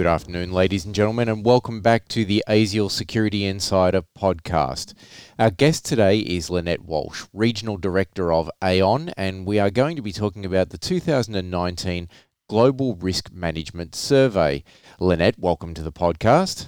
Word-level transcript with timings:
good 0.00 0.06
afternoon, 0.06 0.50
ladies 0.50 0.86
and 0.86 0.94
gentlemen, 0.94 1.28
and 1.28 1.44
welcome 1.44 1.82
back 1.82 2.08
to 2.08 2.24
the 2.24 2.42
ASIAL 2.48 2.90
Security 2.90 3.44
Insider 3.44 4.00
podcast. 4.18 4.94
Our 5.38 5.50
guest 5.50 5.84
today 5.84 6.20
is 6.20 6.48
Lynette 6.48 6.86
Walsh, 6.86 7.26
Regional 7.34 7.76
Director 7.76 8.32
of 8.32 8.50
Aon, 8.64 9.10
and 9.18 9.44
we 9.44 9.58
are 9.58 9.68
going 9.68 9.96
to 9.96 10.02
be 10.02 10.10
talking 10.10 10.46
about 10.46 10.70
the 10.70 10.78
2019 10.78 12.08
Global 12.48 12.94
Risk 12.94 13.30
Management 13.30 13.94
Survey. 13.94 14.64
Lynette, 14.98 15.38
welcome 15.38 15.74
to 15.74 15.82
the 15.82 15.92
podcast. 15.92 16.64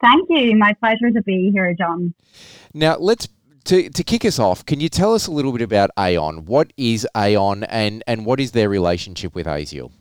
Thank 0.00 0.26
you. 0.28 0.56
My 0.56 0.72
pleasure 0.80 1.12
to 1.12 1.22
be 1.22 1.52
here, 1.54 1.72
John. 1.72 2.14
Now, 2.74 2.96
let's 2.96 3.28
to, 3.66 3.88
to 3.90 4.02
kick 4.02 4.24
us 4.24 4.40
off, 4.40 4.66
can 4.66 4.80
you 4.80 4.88
tell 4.88 5.14
us 5.14 5.28
a 5.28 5.30
little 5.30 5.52
bit 5.52 5.62
about 5.62 5.90
Aon? 5.96 6.46
What 6.46 6.72
is 6.76 7.06
Aon 7.16 7.62
and, 7.62 8.02
and 8.08 8.26
what 8.26 8.40
is 8.40 8.50
their 8.50 8.68
relationship 8.68 9.36
with 9.36 9.46
ASIAL? 9.46 9.92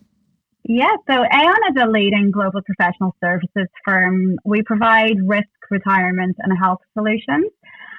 Yeah, 0.66 0.95
so 1.09 1.13
Aon 1.13 1.76
is 1.76 1.81
a 1.81 1.88
leading 1.88 2.31
global 2.31 2.62
professional 2.62 3.16
services 3.21 3.67
firm. 3.84 4.38
We 4.45 4.63
provide 4.63 5.17
risk, 5.26 5.49
retirement, 5.70 6.38
and 6.40 6.58
health 6.58 6.80
solutions. 6.98 7.52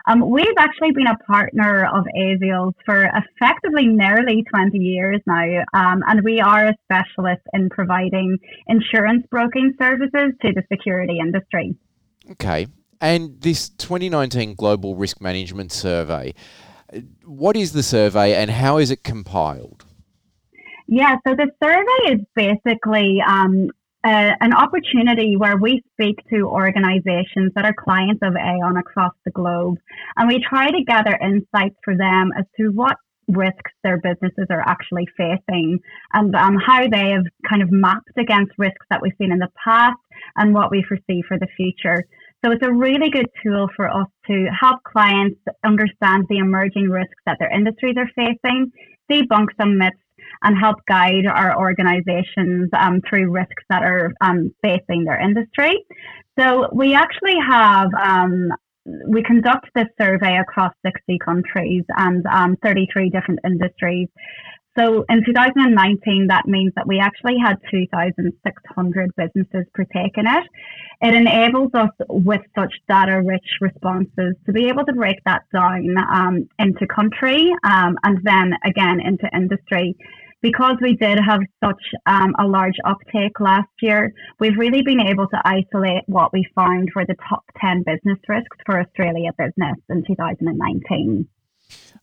Um, 0.06 0.28
we've 0.28 0.46
actually 0.59 0.92
been 0.92 1.06
a 1.06 1.16
partner 1.16 1.86
of 1.86 2.05
ASIAL's 2.16 2.74
for 2.84 3.05
effectively 3.05 3.86
nearly 3.86 4.45
20 4.50 4.78
years 4.78 5.20
now, 5.27 5.64
um, 5.72 6.02
and 6.06 6.22
we 6.22 6.41
are 6.41 6.69
a 6.69 6.74
specialist 6.84 7.42
in 7.55 7.70
providing 7.70 8.38
insurance 8.66 9.24
broking 9.30 9.74
services 9.80 10.33
to 10.42 10.52
the 10.55 10.62
security 10.70 11.19
industry. 11.20 11.74
Okay, 12.33 12.66
and 13.00 13.41
this 13.41 13.70
2019 13.70 14.55
Global 14.55 14.94
Risk 14.94 15.22
Management 15.22 15.72
Survey, 15.72 16.34
what 17.25 17.56
is 17.56 17.72
the 17.72 17.83
survey 17.83 18.34
and 18.34 18.50
how 18.50 18.77
is 18.77 18.91
it 18.91 19.05
compiled? 19.05 19.84
Yeah, 20.86 21.16
so 21.27 21.34
the 21.34 21.50
survey 21.62 22.14
is 22.14 22.27
basically 22.34 23.18
um, 23.27 23.70
uh, 24.04 24.32
an 24.40 24.52
opportunity 24.52 25.36
where 25.36 25.56
we 25.56 25.82
speak 25.92 26.16
to 26.30 26.42
organizations 26.46 27.52
that 27.54 27.64
are 27.64 27.74
clients 27.74 28.20
of 28.22 28.34
Aon 28.36 28.76
across 28.76 29.14
the 29.24 29.30
globe, 29.30 29.78
and 30.16 30.28
we 30.28 30.44
try 30.46 30.70
to 30.70 30.84
gather 30.84 31.18
insights 31.22 31.76
for 31.82 31.96
them 31.96 32.30
as 32.38 32.44
to 32.58 32.68
what 32.68 32.96
risks 33.28 33.72
their 33.82 33.98
businesses 33.98 34.46
are 34.50 34.60
actually 34.66 35.06
facing 35.16 35.78
and 36.12 36.34
um, 36.34 36.58
how 36.58 36.82
they 36.86 37.10
have 37.10 37.24
kind 37.48 37.62
of 37.62 37.70
mapped 37.70 38.10
against 38.19 38.52
risks 38.58 38.84
that 38.91 39.00
we've 39.00 39.14
seen 39.16 39.32
in 39.32 39.38
the 39.38 39.48
past 39.64 39.96
and 40.36 40.52
what 40.52 40.70
we 40.70 40.84
foresee 40.86 41.22
for 41.26 41.38
the 41.38 41.48
future. 41.56 42.04
So 42.44 42.50
it's 42.50 42.66
a 42.66 42.72
really 42.72 43.08
good 43.08 43.28
tool 43.42 43.69
for 43.74 43.88
us 43.88 44.08
to 44.26 44.46
help 44.60 44.82
clients 44.82 45.41
understand 45.64 46.26
the 46.28 46.36
emerging 46.36 46.91
risks 46.91 47.14
that 47.24 47.38
their 47.41 47.50
industries 47.50 47.96
are 47.96 48.10
facing, 48.14 48.70
debunk 49.10 49.46
some 49.58 49.78
myths, 49.78 49.96
and 50.42 50.58
help 50.58 50.77
guide 50.88 51.27
our 51.27 51.58
organizations 51.58 52.68
um, 52.78 53.00
through 53.08 53.30
risks 53.30 53.62
that 53.70 53.82
are 53.82 54.12
um, 54.20 54.54
facing 54.62 55.04
their 55.04 55.20
industry. 55.20 55.84
So 56.38 56.68
we 56.72 56.94
actually 56.94 57.36
have 57.48 57.88
um, 57.94 58.50
we 59.08 59.22
conduct 59.22 59.66
this 59.74 59.88
survey 60.00 60.38
across 60.38 60.72
60 60.84 61.18
countries 61.24 61.84
and 61.96 62.24
um, 62.26 62.56
33 62.62 63.08
different 63.10 63.41
industries. 63.44 64.08
So 64.76 65.04
in 65.08 65.24
2019, 65.24 66.26
that 66.28 66.46
means 66.46 66.72
that 66.74 66.86
we 66.86 66.98
actually 66.98 67.36
had 67.38 67.56
2,600 67.70 69.10
businesses 69.16 69.66
partake 69.74 70.12
in 70.16 70.26
it. 70.26 70.44
It 71.00 71.14
enables 71.14 71.70
us 71.74 71.91
with 72.08 72.41
such 72.58 72.74
data 72.88 73.22
rich 73.24 73.46
responses 73.60 74.34
to 74.46 74.52
be 74.52 74.66
able 74.69 74.84
to 74.86 74.92
break 74.92 75.19
that 75.26 75.42
down 75.52 75.94
um, 76.12 76.48
into 76.58 76.88
country 76.88 77.52
um, 77.62 77.96
and 78.02 78.19
then 78.24 78.54
again 78.64 79.00
into 79.00 79.28
industry. 79.32 79.96
Because 80.44 80.77
we 80.82 80.94
did 80.94 81.19
have 81.27 81.41
such 81.65 81.82
um, 82.05 82.34
a 82.38 82.47
large 82.47 82.75
uptake 82.84 83.41
last 83.41 83.71
year, 83.81 84.12
we've 84.38 84.59
really 84.59 84.82
been 84.82 85.00
able 85.00 85.27
to 85.28 85.41
isolate 85.43 86.03
what 86.05 86.34
we 86.34 86.47
found 86.55 86.91
were 86.94 87.06
the 87.06 87.16
top 87.27 87.44
10 87.62 87.82
business 87.87 88.19
risks 88.28 88.59
for 88.66 88.78
Australia 88.78 89.31
business 89.38 89.78
in 89.88 90.04
2019. 90.06 91.27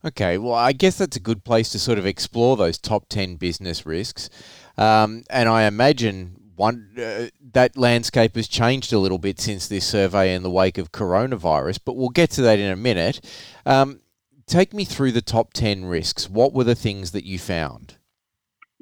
Okay, 0.04 0.38
well, 0.38 0.54
I 0.54 0.72
guess 0.72 0.98
that's 0.98 1.16
a 1.16 1.20
good 1.20 1.44
place 1.44 1.70
to 1.70 1.78
sort 1.78 1.98
of 1.98 2.04
explore 2.04 2.56
those 2.56 2.78
top 2.78 3.08
10 3.08 3.36
business 3.36 3.86
risks. 3.86 4.28
Um, 4.76 5.22
and 5.30 5.48
I 5.48 5.62
imagine 5.68 6.36
one 6.56 6.98
uh, 6.98 7.28
that 7.52 7.76
landscape 7.76 8.34
has 8.34 8.48
changed 8.48 8.92
a 8.92 8.98
little 8.98 9.18
bit 9.18 9.38
since 9.38 9.68
this 9.68 9.86
survey 9.86 10.34
in 10.34 10.42
the 10.42 10.50
wake 10.50 10.78
of 10.78 10.90
coronavirus, 10.90 11.78
but 11.84 11.94
we'll 11.94 12.08
get 12.08 12.30
to 12.30 12.42
that 12.42 12.58
in 12.58 12.72
a 12.72 12.76
minute. 12.76 13.24
Um, 13.64 14.00
take 14.48 14.74
me 14.74 14.84
through 14.84 15.12
the 15.12 15.22
top 15.22 15.52
10 15.52 15.84
risks. 15.84 16.28
What 16.28 16.52
were 16.52 16.64
the 16.64 16.74
things 16.74 17.12
that 17.12 17.24
you 17.24 17.38
found? 17.38 17.98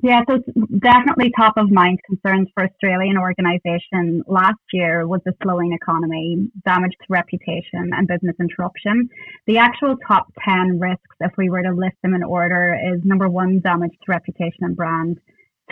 Yeah, 0.03 0.23
so 0.29 0.39
definitely 0.79 1.31
top 1.37 1.55
of 1.59 1.71
mind 1.71 1.99
concerns 2.07 2.49
for 2.55 2.65
Australian 2.65 3.19
organisation. 3.19 4.23
Last 4.27 4.61
year 4.73 5.07
was 5.07 5.21
the 5.27 5.35
slowing 5.43 5.73
economy, 5.75 6.49
damage 6.65 6.93
to 6.93 7.07
reputation, 7.11 7.91
and 7.93 8.09
business 8.09 8.35
interruption. 8.41 9.11
The 9.47 9.59
actual 9.59 9.97
top 10.09 10.29
10 10.43 10.79
risks, 10.81 11.17
if 11.21 11.33
we 11.37 11.51
were 11.51 11.63
to 11.63 11.73
list 11.73 11.97
them 12.03 12.15
in 12.15 12.23
order, 12.23 12.75
is 12.95 13.03
number 13.05 13.29
one, 13.29 13.61
damage 13.61 13.93
to 13.93 14.13
reputation 14.13 14.61
and 14.63 14.75
brand, 14.75 15.19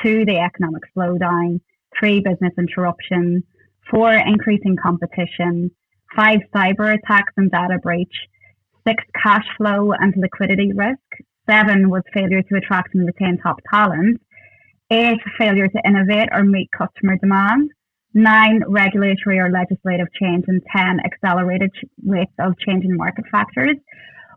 two, 0.02 0.26
the 0.26 0.38
economic 0.38 0.82
slowdown, 0.94 1.60
three, 1.98 2.20
business 2.20 2.52
interruption, 2.58 3.42
four, 3.90 4.12
increasing 4.12 4.76
competition, 4.76 5.70
five, 6.14 6.40
cyber 6.54 6.94
attacks 6.94 7.32
and 7.38 7.50
data 7.50 7.78
breach, 7.82 8.14
six, 8.86 9.02
cash 9.22 9.46
flow 9.56 9.92
and 9.92 10.12
liquidity 10.18 10.72
risk, 10.74 10.98
Seven 11.48 11.88
was 11.88 12.02
failure 12.12 12.42
to 12.42 12.56
attract 12.56 12.94
and 12.94 13.06
retain 13.06 13.38
top 13.38 13.56
talent. 13.72 14.20
Eight, 14.90 15.18
failure 15.38 15.68
to 15.68 15.82
innovate 15.86 16.28
or 16.32 16.44
meet 16.44 16.68
customer 16.76 17.16
demand. 17.16 17.70
Nine, 18.14 18.62
regulatory 18.66 19.38
or 19.38 19.50
legislative 19.50 20.08
change. 20.20 20.44
And 20.48 20.62
10, 20.76 21.00
accelerated 21.04 21.70
rates 22.06 22.32
of 22.38 22.58
changing 22.58 22.96
market 22.96 23.24
factors. 23.30 23.76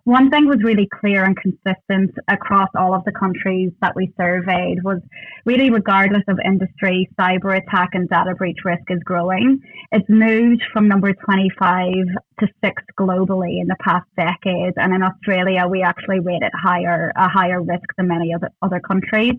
One 0.04 0.32
thing 0.32 0.48
was 0.48 0.64
really 0.64 0.88
clear 1.00 1.24
and 1.24 1.38
consistent 1.38 2.12
across 2.28 2.70
all 2.76 2.96
of 2.96 3.06
the 3.06 3.12
countries 3.12 3.72
that 3.82 3.96
we 3.96 4.12
surveyed 4.18 4.84
was 4.84 5.00
really 5.46 5.70
regardless 5.70 6.24
of 6.28 6.40
industry, 6.44 7.08
cyber 7.20 7.56
attack 7.56 7.90
and 7.94 8.10
data 8.10 8.34
breach 8.36 8.58
risk 8.66 8.84
is 8.90 9.00
growing. 9.04 9.60
It's 9.92 10.10
moved 10.10 10.64
from 10.74 10.88
number 10.88 11.14
25 11.14 11.94
to 12.40 12.48
six 12.64 12.82
globally 13.00 13.62
in 13.62 13.68
the 13.68 13.76
past 13.80 14.08
decade. 14.18 14.74
And 14.78 14.96
in 14.96 15.04
Australia, 15.04 15.68
we 15.70 15.84
actually 15.84 16.20
rate 16.20 16.42
it 16.42 16.52
higher, 16.56 17.12
a 17.16 17.30
higher 17.30 17.62
risk 17.62 17.86
than 17.96 18.08
many 18.08 18.34
other, 18.34 18.50
other 18.64 18.80
countries. 18.80 19.34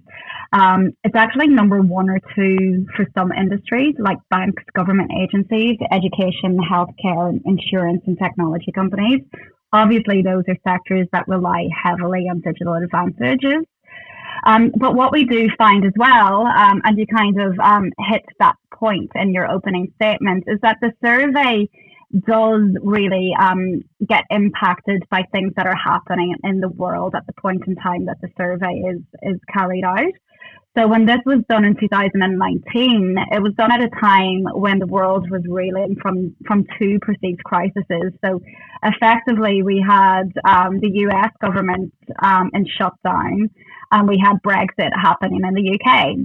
Um, 0.53 0.91
it's 1.03 1.17
actually 1.17 1.49
number 1.49 1.81
one 1.81 2.09
or 2.09 2.21
two 2.37 2.87
for 2.95 3.05
some 3.19 3.33
industries 3.33 3.97
like 3.99 4.19
banks, 4.31 4.63
government 4.77 5.11
agencies, 5.21 5.77
education, 5.91 6.57
healthcare, 6.71 7.41
insurance, 7.45 8.03
and 8.07 8.17
technology 8.17 8.71
companies 8.71 9.23
Obviously, 9.73 10.23
those 10.23 10.45
are 10.49 10.57
sectors 10.67 11.09
that 11.13 11.27
rely 11.29 11.69
heavily 11.83 12.29
on 12.29 12.41
digital 12.41 12.75
advantages. 12.75 13.65
Um, 14.45 14.73
but 14.77 14.95
what 14.95 15.13
we 15.13 15.25
do 15.25 15.49
find 15.57 15.85
as 15.85 15.93
well, 15.97 16.47
um, 16.47 16.81
and 16.85 16.99
you 16.99 17.07
kind 17.07 17.41
of 17.41 17.59
um, 17.61 17.91
hit 17.99 18.23
that 18.41 18.57
point 18.75 19.11
in 19.15 19.33
your 19.33 19.51
opening 19.51 19.93
statement, 19.97 20.45
is 20.47 20.59
that 20.63 20.79
the 20.81 20.93
survey 21.05 21.69
does 22.27 22.63
really 22.83 23.33
um, 23.39 23.81
get 24.07 24.25
impacted 24.31 25.03
by 25.11 25.23
things 25.33 25.53
that 25.57 25.67
are 25.67 25.77
happening 25.77 26.35
in 26.45 26.61
the 26.61 26.69
world 26.69 27.15
at 27.17 27.27
the 27.27 27.33
point 27.41 27.63
in 27.67 27.75
time 27.77 28.05
that 28.07 28.21
the 28.21 28.29
survey 28.37 28.75
is 28.87 29.01
is 29.23 29.41
carried 29.53 29.85
out. 29.85 30.13
So 30.77 30.89
when 30.89 31.05
this 31.05 31.19
was 31.27 31.41
done 31.51 31.67
in 31.67 31.77
2019, 31.77 33.17
it 33.31 33.43
was 33.43 33.53
done 33.59 33.71
at 33.73 33.83
a 33.83 33.91
time 34.01 34.45
when 34.55 34.79
the 34.79 34.87
world 34.87 35.31
was 35.31 35.43
reeling 35.47 35.97
from 36.01 36.35
from 36.47 36.65
two 36.79 36.99
perceived 37.01 37.45
crises. 37.45 38.13
So 38.25 38.41
effectively, 38.83 39.63
we 39.63 39.85
had 39.87 40.33
um, 40.47 40.81
the 40.81 40.91
U.S. 41.07 41.31
government 41.43 41.93
um, 42.23 42.51
in 42.55 42.67
shutdown, 42.67 43.51
and 43.91 44.09
we 44.09 44.19
had 44.19 44.39
Brexit 44.47 44.91
happening 44.95 45.43
in 45.45 45.55
the 45.55 45.79
UK. 45.79 46.17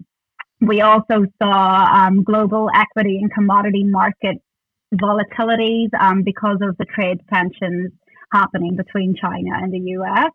We 0.61 0.79
also 0.79 1.25
saw 1.41 2.05
um, 2.05 2.23
global 2.23 2.69
equity 2.73 3.19
and 3.21 3.31
commodity 3.33 3.83
market 3.83 4.37
volatilities 4.93 5.89
um, 5.99 6.23
because 6.23 6.59
of 6.61 6.77
the 6.77 6.85
trade 6.85 7.19
tensions 7.31 7.91
happening 8.31 8.77
between 8.77 9.13
China 9.21 9.51
and 9.61 9.73
the 9.73 9.91
US. 9.91 10.31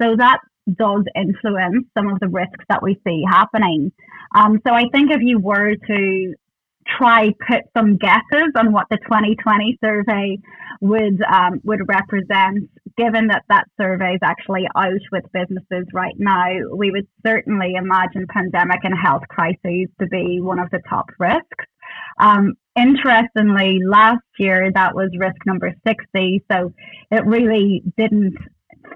So 0.00 0.14
that 0.16 0.38
does 0.76 1.04
influence 1.14 1.86
some 1.96 2.08
of 2.08 2.20
the 2.20 2.28
risks 2.28 2.64
that 2.68 2.82
we 2.82 3.00
see 3.06 3.22
happening. 3.28 3.92
Um, 4.34 4.60
so 4.66 4.74
I 4.74 4.84
think 4.92 5.10
if 5.10 5.20
you 5.22 5.38
were 5.38 5.74
to 5.74 6.34
try 6.96 7.28
put 7.46 7.62
some 7.76 7.96
guesses 7.96 8.52
on 8.56 8.72
what 8.72 8.86
the 8.90 8.96
2020 8.98 9.78
survey 9.82 10.38
would 10.80 11.20
um, 11.22 11.60
would 11.64 11.80
represent, 11.86 12.70
given 12.96 13.28
that 13.28 13.42
that 13.48 13.64
survey 13.80 14.14
is 14.14 14.20
actually 14.22 14.66
out 14.76 15.00
with 15.12 15.24
businesses 15.32 15.86
right 15.92 16.14
now, 16.18 16.46
we 16.74 16.90
would 16.90 17.06
certainly 17.26 17.74
imagine 17.74 18.26
pandemic 18.28 18.80
and 18.84 18.94
health 18.96 19.22
crises 19.28 19.88
to 20.00 20.06
be 20.10 20.40
one 20.40 20.58
of 20.58 20.70
the 20.70 20.80
top 20.88 21.06
risks. 21.18 21.66
Um, 22.20 22.54
interestingly, 22.76 23.80
last 23.84 24.24
year 24.38 24.70
that 24.74 24.94
was 24.94 25.10
risk 25.18 25.36
number 25.46 25.72
60, 25.86 26.44
so 26.50 26.72
it 27.10 27.24
really 27.26 27.82
didn't 27.96 28.36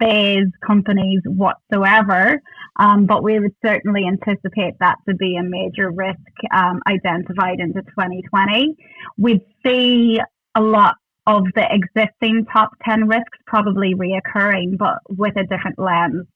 faze 0.00 0.48
companies 0.66 1.20
whatsoever. 1.24 2.40
Um, 2.76 3.06
but 3.06 3.22
we 3.22 3.38
would 3.38 3.54
certainly 3.64 4.06
anticipate 4.06 4.74
that 4.80 4.96
to 5.08 5.14
be 5.14 5.36
a 5.36 5.42
major 5.42 5.90
risk 5.90 6.18
um, 6.54 6.80
identified 6.86 7.60
into 7.60 7.82
2020. 7.82 8.74
We'd 9.18 9.42
see 9.64 10.20
a 10.54 10.60
lot 10.60 10.96
of 11.26 11.44
the 11.54 11.66
existing 11.70 12.46
top 12.52 12.70
10 12.84 13.06
risks 13.06 13.38
probably 13.46 13.94
reoccurring, 13.94 14.78
but 14.78 14.98
with 15.08 15.36
a 15.36 15.44
different 15.44 15.78
lens. 15.78 16.26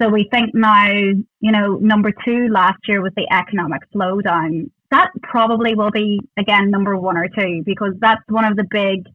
So 0.00 0.08
we 0.08 0.28
think 0.32 0.54
now, 0.54 0.88
you 0.88 1.52
know, 1.52 1.76
number 1.76 2.12
two 2.24 2.48
last 2.48 2.78
year 2.88 3.02
was 3.02 3.12
the 3.16 3.28
economic 3.30 3.82
slowdown. 3.94 4.70
That 4.90 5.10
probably 5.22 5.74
will 5.74 5.90
be, 5.90 6.20
again, 6.36 6.70
number 6.70 6.96
one 6.96 7.16
or 7.16 7.28
two, 7.28 7.62
because 7.64 7.92
that's 8.00 8.22
one 8.28 8.44
of 8.44 8.56
the 8.56 8.66
big 8.70 9.06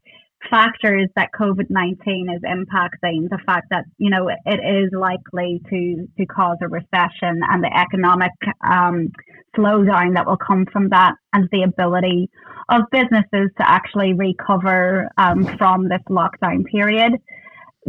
factors 0.50 1.08
that 1.16 1.30
COVID 1.38 1.66
19 1.68 2.28
is 2.30 2.42
impacting. 2.42 3.28
The 3.28 3.38
fact 3.46 3.68
that, 3.70 3.84
you 3.98 4.10
know, 4.10 4.28
it 4.28 4.60
is 4.60 4.90
likely 4.92 5.60
to, 5.70 6.08
to 6.18 6.26
cause 6.26 6.56
a 6.62 6.68
recession 6.68 7.40
and 7.48 7.62
the 7.62 7.76
economic 7.76 8.32
um, 8.64 9.08
slowdown 9.56 10.14
that 10.14 10.26
will 10.26 10.36
come 10.36 10.66
from 10.72 10.88
that 10.90 11.14
and 11.32 11.48
the 11.52 11.62
ability 11.62 12.30
of 12.68 12.82
businesses 12.90 13.50
to 13.58 13.68
actually 13.68 14.12
recover 14.12 15.08
um, 15.18 15.44
from 15.56 15.88
this 15.88 16.02
lockdown 16.08 16.64
period. 16.66 17.12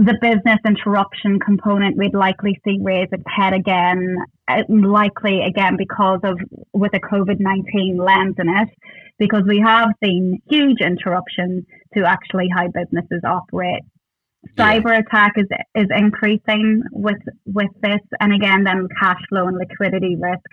The 0.01 0.17
business 0.21 0.59
interruption 0.65 1.41
component 1.41 1.97
we'd 1.97 2.13
likely 2.13 2.57
see 2.63 2.77
raise 2.81 3.09
its 3.11 3.23
head 3.27 3.51
again, 3.53 4.15
uh, 4.47 4.63
likely 4.69 5.41
again 5.41 5.75
because 5.77 6.21
of 6.23 6.39
with 6.71 6.93
a 6.93 7.01
COVID 7.01 7.41
19 7.41 7.97
lens 7.97 8.35
in 8.39 8.47
it, 8.47 8.69
because 9.17 9.43
we 9.45 9.59
have 9.59 9.89
seen 10.01 10.41
huge 10.49 10.79
interruptions 10.79 11.65
to 11.95 12.05
actually 12.05 12.47
how 12.55 12.67
businesses 12.69 13.21
operate. 13.25 13.81
Cyber 14.57 14.93
yeah. 14.93 14.99
attack 14.99 15.33
is 15.35 15.47
is 15.75 15.87
increasing 15.93 16.81
with 16.93 17.19
with 17.45 17.71
this, 17.83 17.99
and 18.21 18.33
again, 18.33 18.63
then 18.63 18.87
cash 19.01 19.19
flow 19.27 19.47
and 19.47 19.57
liquidity 19.57 20.15
risk. 20.15 20.47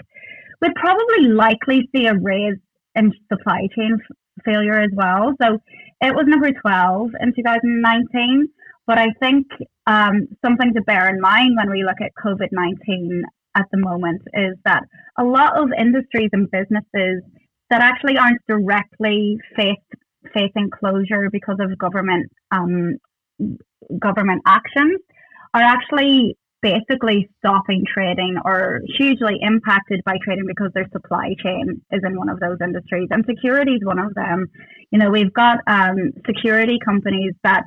We'd 0.61 0.75
probably 0.75 1.29
likely 1.29 1.89
see 1.95 2.07
a 2.07 2.15
raise 2.15 2.59
in 2.97 3.13
supply 3.33 3.69
chain 3.77 3.97
f- 4.01 4.17
failure 4.45 4.81
as 4.81 4.91
well. 4.93 5.35
So 5.41 5.59
it 6.01 6.17
was 6.17 6.25
number 6.27 6.51
12 6.51 7.11
in 7.21 7.33
2019. 7.33 8.49
But 8.87 8.99
I 8.99 9.09
think 9.21 9.47
um, 9.87 10.29
something 10.45 10.73
to 10.75 10.83
bear 10.83 11.09
in 11.09 11.21
mind 11.21 11.57
when 11.57 11.71
we 11.71 11.85
look 11.85 12.01
at 12.01 12.13
COVID 12.23 12.49
19 12.53 13.23
at 13.57 13.67
the 13.73 13.79
moment 13.79 14.23
is 14.35 14.57
that 14.65 14.83
a 15.19 15.25
lot 15.25 15.59
of 15.59 15.71
industries 15.77 16.31
and 16.33 16.51
businesses 16.51 17.23
that 17.71 17.83
actually 17.83 18.17
aren't 18.17 18.41
directly 18.47 19.39
faced, 19.57 19.81
facing 20.33 20.71
closure 20.71 21.29
because 21.33 21.57
of 21.59 21.77
government 21.79 22.31
um, 22.53 22.97
government 23.99 24.43
actions 24.47 24.99
are 25.53 25.63
actually 25.63 26.37
basically 26.63 27.29
stopping 27.39 27.85
trading 27.93 28.37
or 28.45 28.81
hugely 28.99 29.39
impacted 29.41 30.01
by 30.05 30.17
trading 30.25 30.45
because 30.47 30.71
their 30.75 30.89
supply 30.93 31.35
chain 31.43 31.81
is 31.93 32.01
in 32.05 32.17
one 32.17 32.29
of 32.29 32.41
those 32.41 32.57
industries 32.63 33.09
and 33.11 33.25
security 33.29 33.73
is 33.73 33.85
one 33.85 33.99
of 33.99 34.15
them. 34.15 34.47
You 34.91 34.99
know, 34.99 35.11
we've 35.11 35.33
got 35.33 35.59
um, 35.67 36.13
security 36.27 36.79
companies 36.85 37.35
that 37.45 37.65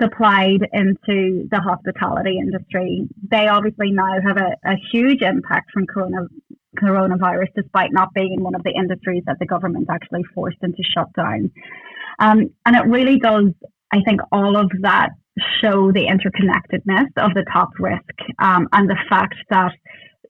supplied 0.00 0.60
into 0.72 1.46
the 1.50 1.60
hospitality 1.60 2.38
industry. 2.38 3.06
They 3.30 3.46
obviously 3.46 3.90
now 3.90 4.12
have 4.26 4.36
a, 4.36 4.56
a 4.68 4.74
huge 4.92 5.22
impact 5.22 5.70
from 5.72 5.86
corona, 5.86 6.26
coronavirus, 6.76 7.48
despite 7.54 7.92
not 7.92 8.12
being 8.14 8.34
in 8.34 8.42
one 8.42 8.54
of 8.54 8.62
the 8.64 8.72
industries 8.72 9.22
that 9.26 9.38
the 9.38 9.46
government 9.46 9.88
actually 9.90 10.24
forced 10.34 10.58
into 10.62 10.82
shutdown. 10.82 11.50
Um, 12.18 12.50
and 12.66 12.76
it 12.76 12.86
really 12.86 13.18
does, 13.18 13.46
I 13.92 14.00
think, 14.04 14.20
all 14.32 14.56
of 14.56 14.70
that 14.80 15.10
show 15.60 15.90
the 15.92 16.06
interconnectedness 16.06 17.08
of 17.16 17.34
the 17.34 17.44
top 17.52 17.70
risk 17.78 18.14
um, 18.38 18.68
and 18.72 18.88
the 18.88 18.98
fact 19.08 19.34
that 19.50 19.72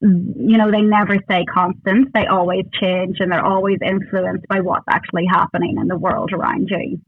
you 0.01 0.59
know 0.59 0.71
they 0.71 0.83
never 0.83 1.17
stay 1.25 1.45
constant 1.45 2.13
they 2.13 2.27
always 2.27 2.65
change 2.81 3.17
and 3.21 3.31
they're 3.31 3.45
always 3.45 3.79
influenced 3.83 4.47
by 4.49 4.61
what's 4.61 4.85
actually 4.91 5.25
happening 5.31 5.77
in 5.81 5.89
the 5.89 5.97
world 5.97 6.31
around 6.33 6.69
you 6.69 6.99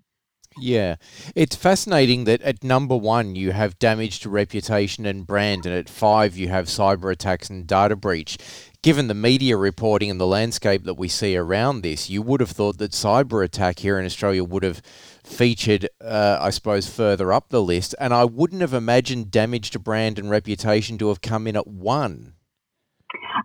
yeah, 0.58 0.96
it's 1.34 1.56
fascinating 1.56 2.24
that 2.24 2.40
at 2.42 2.64
number 2.64 2.96
one 2.96 3.34
you 3.34 3.52
have 3.52 3.78
damage 3.78 4.20
to 4.20 4.30
reputation 4.30 5.06
and 5.06 5.26
brand, 5.26 5.66
and 5.66 5.74
at 5.74 5.88
five 5.88 6.36
you 6.36 6.48
have 6.48 6.66
cyber 6.66 7.12
attacks 7.12 7.50
and 7.50 7.66
data 7.66 7.96
breach. 7.96 8.38
Given 8.82 9.08
the 9.08 9.14
media 9.14 9.56
reporting 9.56 10.10
and 10.10 10.20
the 10.20 10.26
landscape 10.26 10.84
that 10.84 10.94
we 10.94 11.08
see 11.08 11.36
around 11.36 11.82
this, 11.82 12.08
you 12.08 12.22
would 12.22 12.40
have 12.40 12.50
thought 12.50 12.78
that 12.78 12.92
cyber 12.92 13.44
attack 13.44 13.80
here 13.80 13.98
in 13.98 14.06
Australia 14.06 14.44
would 14.44 14.62
have 14.62 14.80
featured, 15.24 15.88
uh, 16.00 16.38
I 16.40 16.50
suppose, 16.50 16.88
further 16.88 17.32
up 17.32 17.48
the 17.48 17.62
list, 17.62 17.94
and 17.98 18.14
I 18.14 18.24
wouldn't 18.24 18.60
have 18.60 18.74
imagined 18.74 19.30
damage 19.30 19.70
to 19.72 19.78
brand 19.78 20.18
and 20.18 20.30
reputation 20.30 20.98
to 20.98 21.08
have 21.08 21.20
come 21.20 21.46
in 21.46 21.56
at 21.56 21.66
one. 21.66 22.34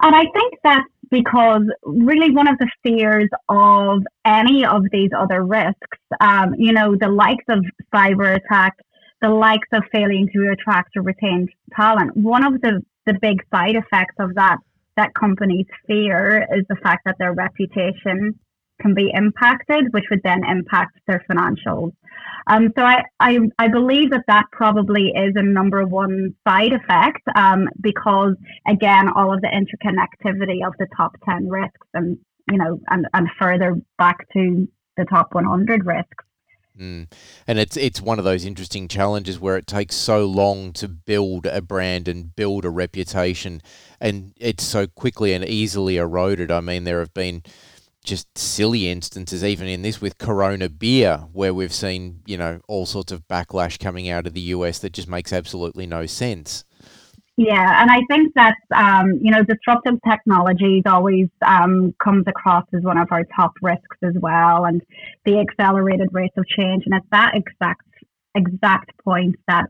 And 0.01 0.15
I 0.15 0.21
think 0.21 0.53
that's 0.63 0.87
because 1.11 1.63
really 1.83 2.31
one 2.31 2.47
of 2.47 2.57
the 2.57 2.69
fears 2.83 3.29
of 3.49 4.01
any 4.25 4.65
of 4.65 4.83
these 4.91 5.11
other 5.15 5.43
risks, 5.43 5.99
um, 6.21 6.55
you 6.57 6.71
know, 6.71 6.95
the 6.99 7.09
likes 7.09 7.43
of 7.49 7.63
cyber 7.93 8.35
attack, 8.35 8.73
the 9.21 9.29
likes 9.29 9.67
of 9.73 9.83
failing 9.91 10.29
to 10.33 10.51
attract 10.51 10.95
or 10.95 11.03
retain 11.03 11.47
talent, 11.75 12.15
one 12.15 12.45
of 12.45 12.61
the, 12.61 12.81
the 13.05 13.13
big 13.21 13.43
side 13.53 13.75
effects 13.75 14.15
of 14.19 14.33
that 14.35 14.57
that 14.97 15.13
companies 15.13 15.65
fear 15.87 16.45
is 16.55 16.65
the 16.69 16.75
fact 16.83 17.03
that 17.05 17.15
their 17.17 17.33
reputation 17.33 18.37
can 18.81 18.93
be 18.93 19.11
impacted, 19.13 19.85
which 19.91 20.05
would 20.09 20.21
then 20.23 20.41
impact 20.49 20.97
their 21.07 21.23
financials. 21.29 21.91
Um, 22.47 22.69
so 22.75 22.83
I, 22.83 23.03
I, 23.19 23.37
I, 23.59 23.67
believe 23.67 24.09
that 24.11 24.23
that 24.27 24.45
probably 24.51 25.09
is 25.09 25.33
a 25.35 25.43
number 25.43 25.85
one 25.85 26.35
side 26.47 26.73
effect 26.73 27.21
um, 27.35 27.67
because 27.79 28.35
again, 28.67 29.09
all 29.15 29.33
of 29.33 29.41
the 29.41 29.47
interconnectivity 29.47 30.65
of 30.65 30.73
the 30.79 30.87
top 30.97 31.15
10 31.29 31.49
risks 31.49 31.87
and, 31.93 32.17
you 32.49 32.57
know, 32.57 32.79
and, 32.89 33.05
and 33.13 33.27
further 33.39 33.75
back 33.99 34.27
to 34.33 34.67
the 34.97 35.05
top 35.05 35.33
100 35.33 35.85
risks. 35.85 36.25
Mm. 36.79 37.11
And 37.47 37.59
it's 37.59 37.75
it's 37.75 38.01
one 38.01 38.17
of 38.17 38.25
those 38.25 38.45
interesting 38.45 38.87
challenges 38.87 39.39
where 39.39 39.57
it 39.57 39.67
takes 39.67 39.95
so 39.95 40.25
long 40.25 40.71
to 40.73 40.87
build 40.87 41.45
a 41.45 41.61
brand 41.61 42.07
and 42.07 42.33
build 42.35 42.63
a 42.63 42.69
reputation, 42.69 43.61
and 43.99 44.33
it's 44.37 44.63
so 44.63 44.87
quickly 44.87 45.33
and 45.33 45.43
easily 45.43 45.97
eroded. 45.97 46.49
I 46.49 46.61
mean, 46.61 46.85
there 46.85 46.99
have 46.99 47.13
been 47.13 47.43
just 48.03 48.37
silly 48.37 48.89
instances, 48.89 49.43
even 49.43 49.67
in 49.67 49.81
this 49.81 50.01
with 50.01 50.17
Corona 50.17 50.69
beer, 50.69 51.25
where 51.33 51.53
we've 51.53 51.73
seen, 51.73 52.21
you 52.25 52.37
know, 52.37 52.59
all 52.67 52.85
sorts 52.85 53.11
of 53.11 53.27
backlash 53.27 53.79
coming 53.79 54.09
out 54.09 54.27
of 54.27 54.33
the 54.33 54.41
US 54.41 54.79
that 54.79 54.93
just 54.93 55.07
makes 55.07 55.31
absolutely 55.31 55.85
no 55.85 56.05
sense. 56.05 56.65
Yeah, 57.37 57.81
and 57.81 57.89
I 57.89 58.01
think 58.09 58.33
that 58.35 58.55
um, 58.75 59.13
you 59.21 59.31
know 59.31 59.43
disruptive 59.43 59.99
technologies 60.07 60.83
always 60.85 61.27
um, 61.45 61.95
comes 62.03 62.25
across 62.27 62.65
as 62.73 62.83
one 62.83 62.97
of 62.97 63.07
our 63.11 63.23
top 63.35 63.53
risks 63.61 63.97
as 64.03 64.13
well, 64.19 64.65
and 64.65 64.81
the 65.25 65.39
accelerated 65.39 66.09
rate 66.11 66.33
of 66.37 66.45
change. 66.45 66.83
And 66.85 66.93
it's 66.93 67.07
that 67.11 67.31
exact 67.33 67.81
exact 68.35 68.91
point 69.03 69.37
that 69.47 69.65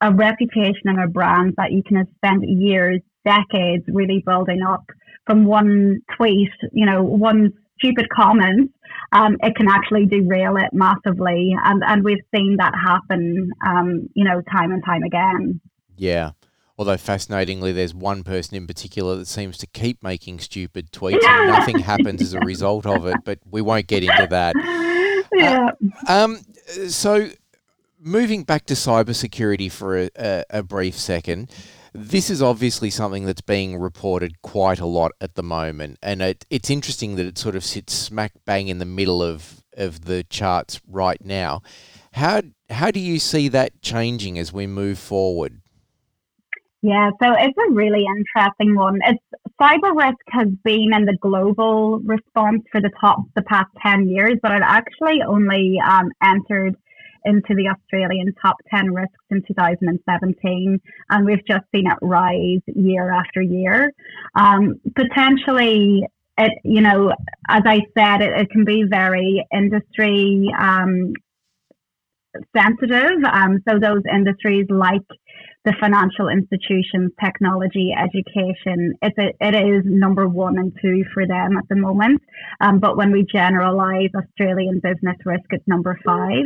a 0.00 0.12
reputation 0.12 0.84
and 0.84 1.00
a 1.00 1.08
brand 1.08 1.54
that 1.56 1.72
you 1.72 1.82
can 1.82 1.96
have 1.96 2.08
spent 2.16 2.48
years, 2.48 3.00
decades 3.24 3.84
really 3.88 4.22
building 4.24 4.62
up 4.62 4.84
from 5.26 5.44
one 5.44 6.00
tweet, 6.16 6.50
you 6.72 6.86
know, 6.86 7.02
one 7.02 7.52
stupid 7.82 8.08
comments, 8.08 8.72
um, 9.12 9.36
it 9.42 9.54
can 9.56 9.68
actually 9.68 10.06
derail 10.06 10.56
it 10.56 10.70
massively. 10.72 11.54
And, 11.64 11.82
and 11.86 12.04
we've 12.04 12.24
seen 12.34 12.56
that 12.58 12.74
happen, 12.74 13.50
um, 13.66 14.08
you 14.14 14.24
know, 14.24 14.40
time 14.50 14.72
and 14.72 14.82
time 14.84 15.02
again. 15.02 15.60
Yeah. 15.96 16.32
Although 16.78 16.96
fascinatingly, 16.96 17.72
there's 17.72 17.94
one 17.94 18.24
person 18.24 18.56
in 18.56 18.66
particular 18.66 19.16
that 19.16 19.26
seems 19.26 19.58
to 19.58 19.66
keep 19.66 20.02
making 20.02 20.40
stupid 20.40 20.90
tweets 20.90 21.22
and 21.24 21.48
nothing 21.48 21.78
happens 21.80 22.22
as 22.22 22.32
a 22.32 22.40
result 22.40 22.86
of 22.86 23.06
it. 23.06 23.16
But 23.24 23.40
we 23.48 23.60
won't 23.60 23.86
get 23.86 24.02
into 24.02 24.26
that. 24.28 24.54
Yeah. 25.34 25.70
Uh, 26.08 26.24
um. 26.24 26.40
So, 26.88 27.30
moving 27.98 28.42
back 28.42 28.66
to 28.66 28.74
cybersecurity 28.74 29.72
for 29.72 29.96
a, 29.96 30.10
a, 30.14 30.44
a 30.50 30.62
brief 30.62 30.94
second. 30.94 31.50
This 31.94 32.30
is 32.30 32.40
obviously 32.40 32.88
something 32.88 33.26
that's 33.26 33.42
being 33.42 33.76
reported 33.76 34.40
quite 34.40 34.80
a 34.80 34.86
lot 34.86 35.12
at 35.20 35.34
the 35.34 35.42
moment, 35.42 35.98
and 36.02 36.22
it, 36.22 36.46
it's 36.48 36.70
interesting 36.70 37.16
that 37.16 37.26
it 37.26 37.36
sort 37.36 37.54
of 37.54 37.64
sits 37.64 37.92
smack 37.92 38.32
bang 38.46 38.68
in 38.68 38.78
the 38.78 38.86
middle 38.86 39.22
of, 39.22 39.62
of 39.76 40.06
the 40.06 40.24
charts 40.24 40.80
right 40.88 41.22
now. 41.22 41.60
How 42.12 42.42
how 42.70 42.90
do 42.90 43.00
you 43.00 43.18
see 43.18 43.48
that 43.48 43.82
changing 43.82 44.38
as 44.38 44.52
we 44.52 44.66
move 44.66 44.98
forward? 44.98 45.60
Yeah, 46.80 47.10
so 47.22 47.34
it's 47.38 47.56
a 47.58 47.72
really 47.72 48.04
interesting 48.04 48.74
one. 48.74 48.98
It's 49.04 49.22
cyber 49.60 49.94
risk 49.94 50.18
has 50.28 50.48
been 50.64 50.92
in 50.92 51.04
the 51.04 51.16
global 51.20 52.00
response 52.00 52.62
for 52.72 52.80
the 52.80 52.90
top 53.00 53.18
the 53.36 53.42
past 53.42 53.68
ten 53.80 54.08
years, 54.08 54.38
but 54.42 54.52
it 54.52 54.62
actually 54.64 55.22
only 55.22 55.78
um, 55.86 56.10
entered 56.22 56.74
into 57.24 57.54
the 57.54 57.68
Australian 57.68 58.34
top 58.40 58.56
10 58.74 58.92
risks 58.92 59.12
in 59.30 59.42
2017, 59.46 60.80
and 61.10 61.26
we've 61.26 61.44
just 61.46 61.64
seen 61.74 61.90
it 61.90 61.98
rise 62.02 62.60
year 62.66 63.10
after 63.12 63.40
year. 63.40 63.92
Um, 64.34 64.80
potentially, 64.94 66.06
it, 66.38 66.52
you 66.64 66.80
know, 66.80 67.12
as 67.48 67.62
I 67.66 67.80
said, 67.96 68.22
it, 68.22 68.32
it 68.40 68.50
can 68.50 68.64
be 68.64 68.84
very 68.88 69.44
industry 69.52 70.46
um, 70.58 71.12
sensitive. 72.56 73.22
Um, 73.30 73.62
so 73.68 73.78
those 73.78 74.02
industries 74.12 74.66
like 74.68 75.02
the 75.64 75.74
financial 75.80 76.28
institutions, 76.28 77.12
technology, 77.22 77.92
education. 77.96 78.94
It's 79.00 79.16
a, 79.18 79.32
it 79.40 79.54
is 79.54 79.82
number 79.84 80.28
one 80.28 80.58
and 80.58 80.72
two 80.82 81.04
for 81.14 81.26
them 81.26 81.56
at 81.56 81.68
the 81.68 81.76
moment. 81.76 82.20
Um, 82.60 82.80
but 82.80 82.96
when 82.96 83.12
we 83.12 83.24
generalize 83.32 84.10
Australian 84.14 84.80
business 84.82 85.16
risk, 85.24 85.44
it's 85.50 85.66
number 85.68 85.98
five. 86.04 86.44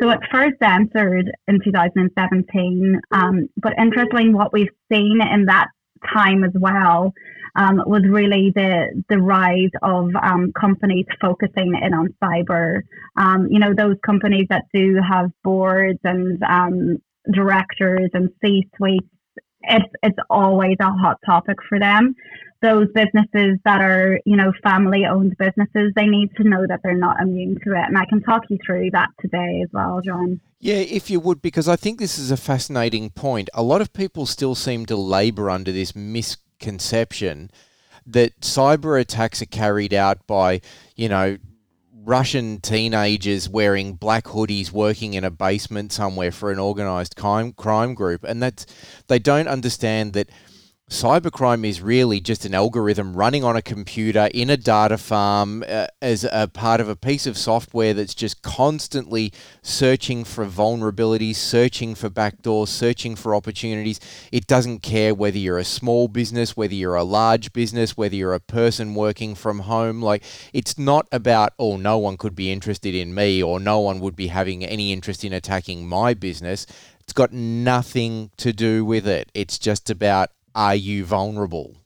So 0.00 0.10
it 0.10 0.20
first 0.30 0.56
entered 0.62 1.30
in 1.46 1.60
2017. 1.64 3.00
Um, 3.10 3.48
but 3.56 3.72
interestingly, 3.78 4.34
what 4.34 4.52
we've 4.52 4.68
seen 4.92 5.20
in 5.22 5.46
that 5.46 5.68
time 6.12 6.44
as 6.44 6.52
well 6.54 7.12
um, 7.56 7.82
was 7.86 8.02
really 8.06 8.52
the 8.54 9.02
the 9.08 9.18
rise 9.18 9.70
of 9.82 10.10
um, 10.22 10.52
companies 10.58 11.06
focusing 11.20 11.72
in 11.82 11.94
on 11.94 12.14
cyber. 12.22 12.82
Um, 13.16 13.48
you 13.50 13.58
know, 13.58 13.74
those 13.74 13.96
companies 14.04 14.46
that 14.50 14.64
do 14.72 14.98
have 15.10 15.30
boards 15.42 15.98
and 16.04 16.42
um, 16.42 16.98
directors 17.32 18.10
and 18.12 18.30
C 18.42 18.68
suites. 18.76 19.06
It's 19.62 19.92
it's 20.02 20.18
always 20.30 20.76
a 20.80 20.90
hot 20.90 21.18
topic 21.26 21.56
for 21.68 21.78
them. 21.78 22.14
Those 22.62 22.88
businesses 22.94 23.58
that 23.64 23.80
are 23.80 24.20
you 24.24 24.36
know 24.36 24.52
family 24.62 25.04
owned 25.04 25.36
businesses, 25.38 25.92
they 25.94 26.06
need 26.06 26.30
to 26.36 26.44
know 26.44 26.64
that 26.68 26.80
they're 26.82 26.94
not 26.94 27.20
immune 27.20 27.58
to 27.64 27.72
it. 27.72 27.84
And 27.86 27.98
I 27.98 28.04
can 28.06 28.22
talk 28.22 28.42
you 28.48 28.58
through 28.64 28.90
that 28.92 29.08
today 29.20 29.62
as 29.62 29.68
well, 29.72 30.00
John. 30.04 30.40
Yeah, 30.60 30.76
if 30.76 31.08
you 31.08 31.20
would, 31.20 31.40
because 31.40 31.68
I 31.68 31.76
think 31.76 31.98
this 31.98 32.18
is 32.18 32.30
a 32.30 32.36
fascinating 32.36 33.10
point. 33.10 33.48
A 33.54 33.62
lot 33.62 33.80
of 33.80 33.92
people 33.92 34.26
still 34.26 34.56
seem 34.56 34.86
to 34.86 34.96
labour 34.96 35.50
under 35.50 35.70
this 35.70 35.94
misconception 35.94 37.50
that 38.06 38.40
cyber 38.40 39.00
attacks 39.00 39.40
are 39.42 39.46
carried 39.46 39.94
out 39.94 40.26
by, 40.26 40.60
you 40.96 41.08
know, 41.08 41.36
Russian 42.08 42.58
teenagers 42.62 43.50
wearing 43.50 43.92
black 43.92 44.24
hoodies 44.24 44.72
working 44.72 45.12
in 45.12 45.24
a 45.24 45.30
basement 45.30 45.92
somewhere 45.92 46.32
for 46.32 46.50
an 46.50 46.58
organized 46.58 47.16
crime 47.16 47.52
crime 47.52 47.92
group. 47.92 48.24
And 48.24 48.42
that 48.42 48.64
they 49.08 49.18
don't 49.18 49.46
understand 49.46 50.14
that 50.14 50.30
cybercrime 50.88 51.66
is 51.66 51.82
really 51.82 52.18
just 52.18 52.46
an 52.46 52.54
algorithm 52.54 53.14
running 53.14 53.44
on 53.44 53.56
a 53.56 53.62
computer 53.62 54.30
in 54.32 54.48
a 54.48 54.56
data 54.56 54.96
farm 54.96 55.62
uh, 55.68 55.86
as 56.00 56.24
a 56.24 56.48
part 56.48 56.80
of 56.80 56.88
a 56.88 56.96
piece 56.96 57.26
of 57.26 57.36
software 57.36 57.92
that's 57.92 58.14
just 58.14 58.40
constantly 58.40 59.30
searching 59.60 60.24
for 60.24 60.46
vulnerabilities, 60.46 61.36
searching 61.36 61.94
for 61.94 62.08
backdoors, 62.08 62.68
searching 62.68 63.14
for 63.14 63.34
opportunities. 63.34 64.00
It 64.32 64.46
doesn't 64.46 64.80
care 64.80 65.14
whether 65.14 65.36
you're 65.36 65.58
a 65.58 65.64
small 65.64 66.08
business, 66.08 66.56
whether 66.56 66.74
you're 66.74 66.94
a 66.94 67.04
large 67.04 67.52
business, 67.52 67.96
whether 67.96 68.16
you're 68.16 68.32
a 68.32 68.40
person 68.40 68.94
working 68.94 69.34
from 69.34 69.60
home. 69.60 70.00
Like, 70.00 70.22
it's 70.54 70.78
not 70.78 71.06
about, 71.12 71.52
oh, 71.58 71.76
no 71.76 71.98
one 71.98 72.16
could 72.16 72.34
be 72.34 72.50
interested 72.50 72.94
in 72.94 73.14
me 73.14 73.42
or 73.42 73.60
no 73.60 73.78
one 73.80 74.00
would 74.00 74.16
be 74.16 74.28
having 74.28 74.64
any 74.64 74.92
interest 74.92 75.22
in 75.22 75.34
attacking 75.34 75.86
my 75.86 76.14
business. 76.14 76.66
It's 77.00 77.12
got 77.12 77.32
nothing 77.32 78.30
to 78.38 78.54
do 78.54 78.84
with 78.86 79.06
it. 79.06 79.30
It's 79.34 79.58
just 79.58 79.90
about 79.90 80.30
are 80.54 80.74
you 80.74 81.04
vulnerable? 81.04 81.76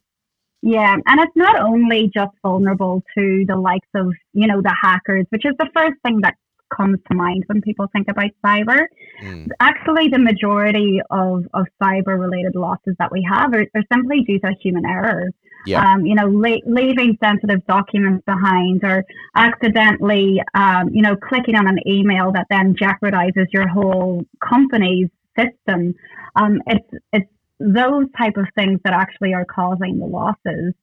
Yeah, 0.62 0.94
and 0.94 1.20
it's 1.20 1.36
not 1.36 1.58
only 1.60 2.10
just 2.14 2.32
vulnerable 2.40 3.02
to 3.18 3.44
the 3.48 3.56
likes 3.56 3.88
of, 3.94 4.12
you 4.32 4.46
know, 4.46 4.62
the 4.62 4.74
hackers, 4.80 5.26
which 5.30 5.44
is 5.44 5.54
the 5.58 5.68
first 5.74 5.94
thing 6.04 6.20
that 6.20 6.36
comes 6.74 6.98
to 7.08 7.14
mind 7.14 7.42
when 7.48 7.60
people 7.60 7.86
think 7.92 8.08
about 8.08 8.30
cyber. 8.44 8.84
Mm. 9.22 9.48
Actually, 9.60 10.08
the 10.08 10.18
majority 10.18 11.00
of, 11.10 11.44
of 11.52 11.66
cyber 11.82 12.18
related 12.18 12.54
losses 12.54 12.94
that 12.98 13.10
we 13.10 13.26
have 13.28 13.52
are, 13.52 13.66
are 13.74 13.82
simply 13.92 14.22
due 14.22 14.38
to 14.40 14.52
human 14.62 14.86
error. 14.86 15.30
Yeah. 15.66 15.84
Um, 15.84 16.06
you 16.06 16.14
know, 16.14 16.26
la- 16.26 16.64
leaving 16.66 17.16
sensitive 17.22 17.64
documents 17.66 18.24
behind 18.26 18.82
or 18.82 19.04
accidentally, 19.36 20.42
um, 20.54 20.90
you 20.92 21.02
know, 21.02 21.14
clicking 21.16 21.54
on 21.54 21.68
an 21.68 21.78
email 21.86 22.32
that 22.32 22.46
then 22.50 22.74
jeopardizes 22.74 23.46
your 23.52 23.68
whole 23.68 24.24
company's 24.42 25.08
system. 25.38 25.94
Um, 26.34 26.60
it's, 26.66 26.88
it's 27.12 27.30
those 27.62 28.06
type 28.16 28.36
of 28.36 28.46
things 28.54 28.80
that 28.84 28.92
actually 28.92 29.34
are 29.34 29.44
causing 29.44 29.98
the 29.98 30.06
losses. 30.06 30.74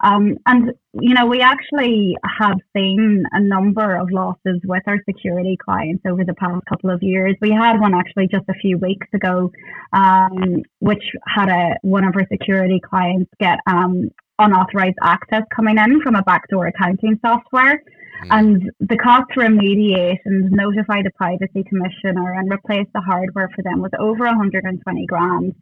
Um, 0.00 0.36
and, 0.46 0.72
you 0.92 1.14
know, 1.14 1.26
we 1.26 1.40
actually 1.40 2.16
have 2.38 2.56
seen 2.76 3.24
a 3.32 3.40
number 3.40 3.96
of 3.96 4.10
losses 4.10 4.60
with 4.64 4.82
our 4.86 4.98
security 5.08 5.56
clients 5.62 6.02
over 6.06 6.24
the 6.24 6.34
past 6.34 6.64
couple 6.68 6.90
of 6.90 7.02
years. 7.02 7.36
We 7.40 7.50
had 7.50 7.80
one 7.80 7.94
actually 7.94 8.28
just 8.28 8.44
a 8.48 8.54
few 8.54 8.78
weeks 8.78 9.06
ago, 9.14 9.50
um, 9.92 10.62
which 10.80 11.04
had 11.26 11.48
a 11.48 11.76
one 11.82 12.04
of 12.04 12.14
our 12.16 12.26
security 12.30 12.80
clients 12.80 13.30
get 13.40 13.58
um, 13.66 14.10
unauthorized 14.38 14.98
access 15.02 15.42
coming 15.54 15.78
in 15.78 16.00
from 16.02 16.16
a 16.16 16.22
backdoor 16.22 16.66
accounting 16.66 17.18
software. 17.24 17.82
Mm. 18.22 18.28
And 18.30 18.70
the 18.80 18.96
cost 18.96 19.24
to 19.34 19.40
remediate 19.40 20.18
and 20.24 20.50
notify 20.50 21.02
the 21.02 21.10
privacy 21.16 21.64
commissioner 21.68 22.34
and 22.34 22.52
replace 22.52 22.86
the 22.94 23.00
hardware 23.00 23.50
for 23.54 23.62
them 23.62 23.80
was 23.80 23.90
over 23.98 24.24
120 24.24 25.06
grand. 25.06 25.54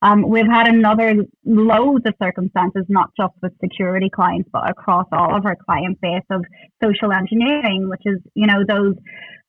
Um, 0.00 0.28
we've 0.28 0.46
had 0.46 0.68
another 0.68 1.24
loads 1.44 2.06
of 2.06 2.14
circumstances, 2.22 2.84
not 2.88 3.10
just 3.16 3.34
with 3.42 3.52
security 3.60 4.08
clients, 4.08 4.48
but 4.52 4.70
across 4.70 5.06
all 5.12 5.34
of 5.34 5.44
our 5.44 5.56
client 5.56 6.00
base 6.00 6.22
of 6.30 6.44
social 6.82 7.12
engineering, 7.12 7.88
which 7.88 8.02
is, 8.04 8.18
you 8.34 8.46
know, 8.46 8.64
those 8.66 8.94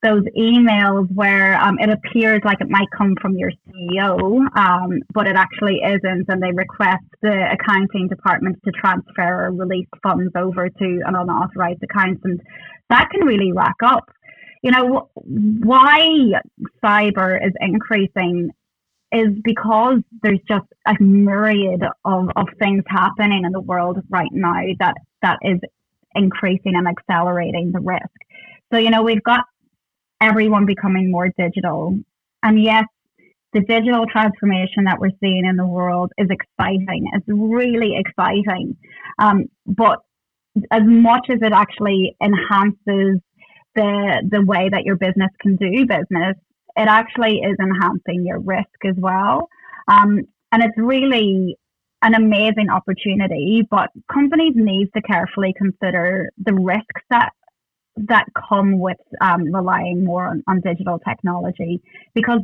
those 0.02 0.22
emails 0.36 1.08
where 1.14 1.60
um, 1.60 1.78
it 1.78 1.90
appears 1.90 2.40
like 2.44 2.60
it 2.60 2.70
might 2.70 2.88
come 2.96 3.14
from 3.20 3.36
your 3.36 3.50
CEO, 3.68 4.40
um, 4.56 5.00
but 5.12 5.26
it 5.26 5.36
actually 5.36 5.80
isn't, 5.84 6.26
and 6.28 6.42
they 6.42 6.52
request 6.52 7.04
the 7.20 7.52
accounting 7.52 8.08
department 8.08 8.58
to 8.64 8.72
transfer 8.72 9.46
or 9.46 9.52
release 9.52 9.88
funds 10.02 10.32
over 10.36 10.68
to 10.68 11.02
an 11.04 11.14
unauthorized 11.14 11.82
account, 11.82 12.18
and 12.24 12.40
that 12.88 13.08
can 13.10 13.26
really 13.26 13.52
rack 13.52 13.76
up. 13.84 14.10
You 14.62 14.70
know, 14.70 15.10
why 15.14 16.40
cyber 16.82 17.46
is 17.46 17.52
increasing 17.60 18.50
is 19.12 19.28
because 19.42 20.00
there's 20.22 20.40
just 20.48 20.66
a 20.86 20.94
myriad 21.02 21.82
of, 22.04 22.28
of 22.36 22.46
things 22.58 22.84
happening 22.86 23.44
in 23.44 23.52
the 23.52 23.60
world 23.60 23.98
right 24.08 24.30
now 24.32 24.62
that 24.78 24.94
that 25.22 25.38
is 25.42 25.58
increasing 26.14 26.74
and 26.74 26.86
accelerating 26.86 27.72
the 27.72 27.80
risk. 27.80 28.08
So, 28.72 28.78
you 28.78 28.90
know, 28.90 29.02
we've 29.02 29.22
got 29.22 29.44
everyone 30.20 30.66
becoming 30.66 31.10
more 31.10 31.30
digital. 31.38 31.98
And 32.42 32.62
yes, 32.62 32.84
the 33.52 33.60
digital 33.60 34.06
transformation 34.06 34.84
that 34.84 34.98
we're 35.00 35.10
seeing 35.20 35.44
in 35.44 35.56
the 35.56 35.66
world 35.66 36.12
is 36.18 36.28
exciting. 36.30 37.10
It's 37.12 37.26
really 37.26 37.96
exciting. 37.96 38.76
Um, 39.18 39.46
but 39.66 39.98
as 40.70 40.82
much 40.84 41.26
as 41.30 41.38
it 41.42 41.52
actually 41.52 42.16
enhances 42.22 43.20
the 43.74 44.28
the 44.28 44.42
way 44.44 44.68
that 44.68 44.84
your 44.84 44.96
business 44.96 45.30
can 45.40 45.56
do 45.56 45.86
business, 45.86 46.36
it 46.76 46.88
actually 46.88 47.38
is 47.38 47.56
enhancing 47.60 48.24
your 48.24 48.40
risk 48.40 48.66
as 48.84 48.94
well. 48.96 49.48
Um, 49.88 50.22
and 50.52 50.62
it's 50.62 50.76
really 50.76 51.56
an 52.02 52.14
amazing 52.14 52.70
opportunity, 52.70 53.66
but 53.70 53.90
companies 54.12 54.54
need 54.56 54.88
to 54.96 55.02
carefully 55.02 55.54
consider 55.56 56.30
the 56.38 56.54
risks 56.54 57.02
that 57.10 57.32
that 58.08 58.26
come 58.48 58.78
with 58.78 58.98
um, 59.20 59.52
relying 59.52 60.04
more 60.04 60.26
on, 60.26 60.42
on 60.48 60.60
digital 60.60 60.98
technology 60.98 61.80
because 62.14 62.40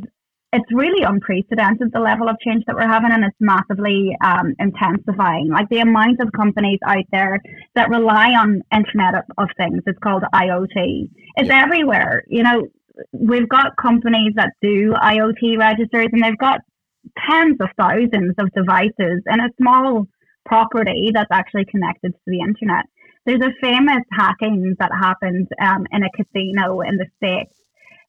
it's 0.53 0.71
really 0.71 1.03
unprecedented 1.03 1.91
the 1.91 1.99
level 1.99 2.29
of 2.29 2.37
change 2.39 2.63
that 2.67 2.75
we're 2.75 2.87
having 2.87 3.11
and 3.11 3.23
it's 3.25 3.35
massively 3.39 4.15
um, 4.23 4.53
intensifying 4.59 5.49
like 5.49 5.67
the 5.69 5.79
amount 5.79 6.19
of 6.21 6.31
companies 6.31 6.79
out 6.85 7.03
there 7.11 7.41
that 7.75 7.89
rely 7.89 8.29
on 8.29 8.61
internet 8.73 9.15
of, 9.15 9.23
of 9.37 9.49
things 9.57 9.81
it's 9.85 9.99
called 9.99 10.23
iot 10.33 11.09
it's 11.35 11.49
yeah. 11.49 11.63
everywhere 11.63 12.23
you 12.27 12.43
know 12.43 12.67
we've 13.11 13.49
got 13.49 13.75
companies 13.77 14.33
that 14.35 14.53
do 14.61 14.93
IoT 14.93 15.57
registers 15.57 16.07
and 16.11 16.23
they've 16.23 16.37
got 16.37 16.61
tens 17.29 17.57
of 17.59 17.69
thousands 17.77 18.35
of 18.37 18.51
devices 18.53 19.23
in 19.27 19.39
a 19.39 19.49
small 19.61 20.07
property 20.45 21.11
that's 21.13 21.31
actually 21.31 21.65
connected 21.65 22.13
to 22.13 22.19
the 22.27 22.39
internet. 22.39 22.85
There's 23.27 23.41
a 23.41 23.51
famous 23.61 24.03
hacking 24.13 24.75
that 24.79 24.89
happened 24.91 25.49
um, 25.61 25.85
in 25.91 26.01
a 26.01 26.09
casino 26.15 26.79
in 26.79 26.95
the 26.95 27.05
States 27.17 27.53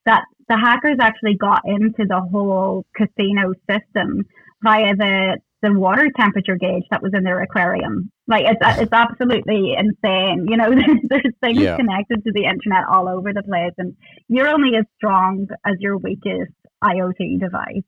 that 0.06 0.22
the 0.48 0.56
hackers 0.56 0.98
actually 1.00 1.36
got 1.36 1.62
into 1.66 2.06
the 2.08 2.20
whole 2.32 2.86
casino 2.96 3.52
system 3.68 4.24
via 4.62 4.94
the 4.96 5.38
the 5.60 5.72
water 5.72 6.08
temperature 6.16 6.56
gauge 6.56 6.84
that 6.92 7.02
was 7.02 7.10
in 7.14 7.24
their 7.24 7.42
aquarium. 7.42 8.12
Like 8.28 8.44
it's 8.46 8.60
it's 8.80 8.92
absolutely 8.92 9.74
insane. 9.76 10.46
You 10.48 10.56
know, 10.56 10.70
there's, 10.74 11.00
there's 11.08 11.34
things 11.42 11.60
yeah. 11.60 11.76
connected 11.76 12.22
to 12.24 12.32
the 12.32 12.44
internet 12.44 12.84
all 12.88 13.08
over 13.08 13.32
the 13.32 13.42
place, 13.42 13.74
and 13.76 13.96
you're 14.28 14.48
only 14.48 14.76
as 14.76 14.84
strong 14.96 15.48
as 15.66 15.74
your 15.80 15.98
weakest 15.98 16.52
IoT 16.82 17.40
device. 17.40 17.82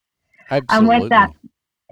Absolutely. 0.50 0.66
And 0.68 0.88
with 0.88 1.10
that, 1.10 1.30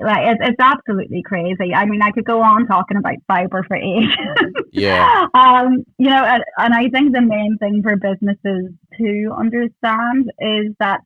like 0.01 0.27
it's, 0.27 0.41
it's 0.49 0.61
absolutely 0.61 1.23
crazy. 1.23 1.75
I 1.75 1.85
mean, 1.85 2.03
I 2.03 2.11
could 2.11 2.25
go 2.25 2.43
on 2.43 2.67
talking 2.67 2.97
about 2.97 3.17
cyber 3.31 3.67
for 3.67 3.77
ages. 3.77 4.55
yeah. 4.73 5.27
Um, 5.35 5.85
you 5.99 6.09
know, 6.09 6.25
and, 6.25 6.43
and 6.57 6.75
I 6.75 6.89
think 6.89 7.15
the 7.15 7.21
main 7.21 7.59
thing 7.59 7.83
for 7.83 7.97
businesses 7.97 8.73
to 8.99 9.35
understand 9.37 10.31
is 10.41 10.75
that 10.81 11.01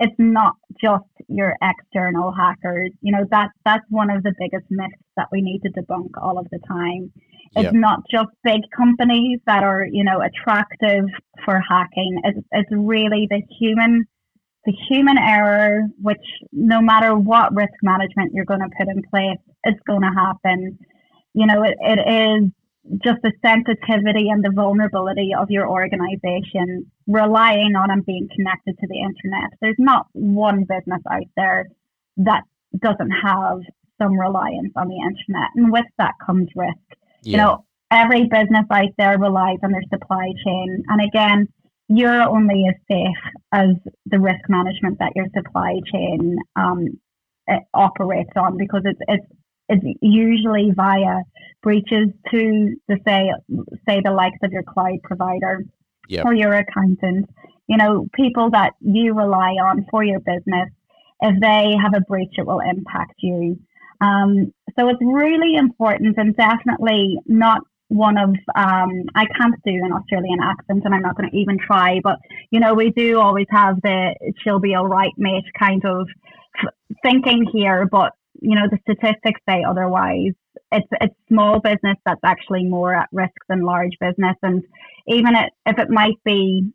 it's 0.00 0.14
not 0.18 0.54
just 0.80 1.04
your 1.28 1.56
external 1.62 2.32
hackers. 2.32 2.90
You 3.00 3.12
know, 3.12 3.24
that 3.30 3.50
that's 3.64 3.84
one 3.88 4.10
of 4.10 4.22
the 4.22 4.34
biggest 4.38 4.66
myths 4.70 4.94
that 5.16 5.28
we 5.32 5.40
need 5.42 5.60
to 5.62 5.70
debunk 5.70 6.10
all 6.20 6.38
of 6.38 6.46
the 6.50 6.58
time. 6.68 7.12
It's 7.56 7.64
yep. 7.64 7.72
not 7.72 8.00
just 8.10 8.28
big 8.44 8.60
companies 8.76 9.40
that 9.46 9.62
are, 9.62 9.86
you 9.90 10.04
know, 10.04 10.20
attractive 10.20 11.06
for 11.44 11.60
hacking. 11.66 12.20
It's, 12.24 12.38
it's 12.52 12.70
really 12.70 13.26
the 13.30 13.42
human 13.58 14.06
the 14.68 14.76
human 14.90 15.16
error, 15.16 15.84
which 16.02 16.20
no 16.52 16.82
matter 16.82 17.16
what 17.16 17.54
risk 17.56 17.72
management 17.82 18.32
you're 18.34 18.44
going 18.44 18.60
to 18.60 18.68
put 18.78 18.86
in 18.86 19.02
place, 19.10 19.40
it's 19.64 19.80
going 19.88 20.02
to 20.02 20.12
happen. 20.14 20.78
You 21.32 21.46
know, 21.46 21.62
it, 21.62 21.74
it 21.80 21.98
is 21.98 22.50
just 23.02 23.16
the 23.22 23.32
sensitivity 23.40 24.28
and 24.28 24.44
the 24.44 24.52
vulnerability 24.54 25.30
of 25.38 25.50
your 25.50 25.70
organization 25.70 26.84
relying 27.06 27.76
on 27.76 27.90
and 27.90 28.04
being 28.04 28.28
connected 28.36 28.76
to 28.78 28.86
the 28.86 28.98
internet. 28.98 29.56
There's 29.62 29.76
not 29.78 30.06
one 30.12 30.66
business 30.68 31.00
out 31.10 31.28
there 31.34 31.64
that 32.18 32.42
doesn't 32.78 33.10
have 33.24 33.60
some 33.96 34.20
reliance 34.20 34.72
on 34.76 34.88
the 34.88 34.96
internet. 34.96 35.48
And 35.56 35.72
with 35.72 35.86
that 35.96 36.12
comes 36.26 36.48
risk. 36.54 36.76
Yeah. 37.22 37.30
You 37.30 37.36
know, 37.38 37.64
every 37.90 38.24
business 38.24 38.66
out 38.70 38.92
there 38.98 39.18
relies 39.18 39.60
on 39.62 39.72
their 39.72 39.88
supply 39.90 40.28
chain. 40.44 40.84
And 40.88 41.00
again, 41.00 41.48
you're 41.88 42.22
only 42.22 42.64
as 42.68 42.74
safe 42.90 43.32
as 43.52 43.70
the 44.06 44.20
risk 44.20 44.48
management 44.48 44.98
that 44.98 45.12
your 45.16 45.26
supply 45.34 45.74
chain 45.92 46.36
um, 46.56 46.98
operates 47.74 48.30
on 48.36 48.56
because 48.56 48.82
it's, 48.84 49.00
it's 49.08 49.26
it's 49.70 49.84
usually 50.00 50.70
via 50.74 51.20
breaches 51.62 52.08
to 52.30 52.74
the 52.88 52.98
say 53.06 53.30
say 53.88 54.00
the 54.02 54.12
likes 54.12 54.38
of 54.42 54.52
your 54.52 54.62
cloud 54.62 54.98
provider 55.02 55.62
yep. 56.08 56.24
or 56.24 56.34
your 56.34 56.54
accountant. 56.54 57.28
You 57.66 57.76
know, 57.76 58.08
people 58.14 58.50
that 58.50 58.72
you 58.80 59.12
rely 59.14 59.56
on 59.62 59.86
for 59.90 60.02
your 60.02 60.20
business. 60.20 60.70
If 61.20 61.40
they 61.40 61.74
have 61.82 61.94
a 61.94 62.00
breach, 62.00 62.34
it 62.38 62.46
will 62.46 62.60
impact 62.60 63.14
you. 63.18 63.58
Um, 64.00 64.54
so 64.78 64.88
it's 64.88 65.00
really 65.02 65.56
important 65.56 66.16
and 66.16 66.34
definitely 66.36 67.18
not 67.26 67.62
one 67.88 68.18
of 68.18 68.30
um, 68.54 69.04
I 69.14 69.24
can't 69.38 69.54
do 69.64 69.72
an 69.72 69.92
Australian 69.92 70.40
accent 70.42 70.82
and 70.84 70.94
I'm 70.94 71.02
not 71.02 71.16
going 71.16 71.30
to 71.30 71.36
even 71.36 71.58
try, 71.58 72.00
but 72.02 72.18
you 72.50 72.60
know 72.60 72.74
we 72.74 72.90
do 72.90 73.18
always 73.18 73.46
have 73.50 73.80
the 73.82 74.14
she'll 74.42 74.60
be 74.60 74.74
all 74.74 74.86
right, 74.86 75.12
mate 75.16 75.44
kind 75.58 75.84
of 75.84 76.06
thinking 77.02 77.46
here, 77.52 77.86
but 77.90 78.12
you 78.40 78.54
know 78.54 78.68
the 78.70 78.78
statistics 78.82 79.40
say 79.48 79.64
otherwise. 79.68 80.32
It's 80.70 80.88
it's 81.00 81.14
small 81.28 81.60
business 81.60 81.96
that's 82.04 82.20
actually 82.24 82.64
more 82.64 82.94
at 82.94 83.08
risk 83.12 83.34
than 83.48 83.62
large 83.62 83.92
business, 84.00 84.36
and 84.42 84.62
even 85.06 85.34
it, 85.34 85.50
if 85.66 85.78
it 85.78 85.88
might 85.88 86.22
be 86.24 86.70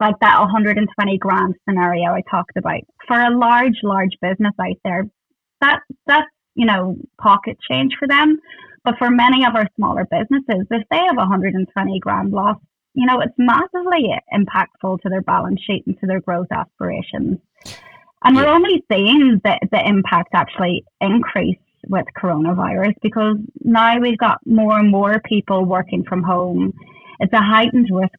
like 0.00 0.16
that 0.20 0.40
120 0.40 1.18
grand 1.18 1.54
scenario 1.68 2.12
I 2.12 2.22
talked 2.30 2.56
about 2.56 2.82
for 3.06 3.18
a 3.18 3.36
large 3.36 3.78
large 3.82 4.16
business 4.20 4.52
out 4.60 4.76
there, 4.84 5.04
that 5.60 5.80
that's 6.06 6.26
you 6.54 6.66
know 6.66 6.96
pocket 7.20 7.56
change 7.70 7.94
for 7.98 8.08
them. 8.08 8.40
But 8.86 8.98
for 8.98 9.10
many 9.10 9.44
of 9.44 9.56
our 9.56 9.68
smaller 9.74 10.06
businesses, 10.08 10.64
if 10.70 10.88
they 10.92 10.96
have 10.96 11.16
120 11.16 11.98
grand 11.98 12.30
loss, 12.30 12.56
you 12.94 13.04
know, 13.04 13.20
it's 13.20 13.34
massively 13.36 14.14
impactful 14.32 15.00
to 15.00 15.08
their 15.08 15.22
balance 15.22 15.60
sheet 15.60 15.82
and 15.88 15.98
to 15.98 16.06
their 16.06 16.20
growth 16.20 16.46
aspirations. 16.52 17.38
And 18.22 18.36
we're 18.36 18.46
only 18.46 18.84
seeing 18.90 19.40
the, 19.42 19.58
the 19.72 19.84
impact 19.84 20.28
actually 20.34 20.84
increase 21.00 21.58
with 21.88 22.04
coronavirus 22.16 22.94
because 23.02 23.38
now 23.64 23.98
we've 23.98 24.18
got 24.18 24.38
more 24.46 24.78
and 24.78 24.88
more 24.88 25.20
people 25.24 25.64
working 25.64 26.04
from 26.08 26.22
home. 26.22 26.72
It's 27.18 27.32
a 27.32 27.42
heightened 27.42 27.88
risk 27.90 28.14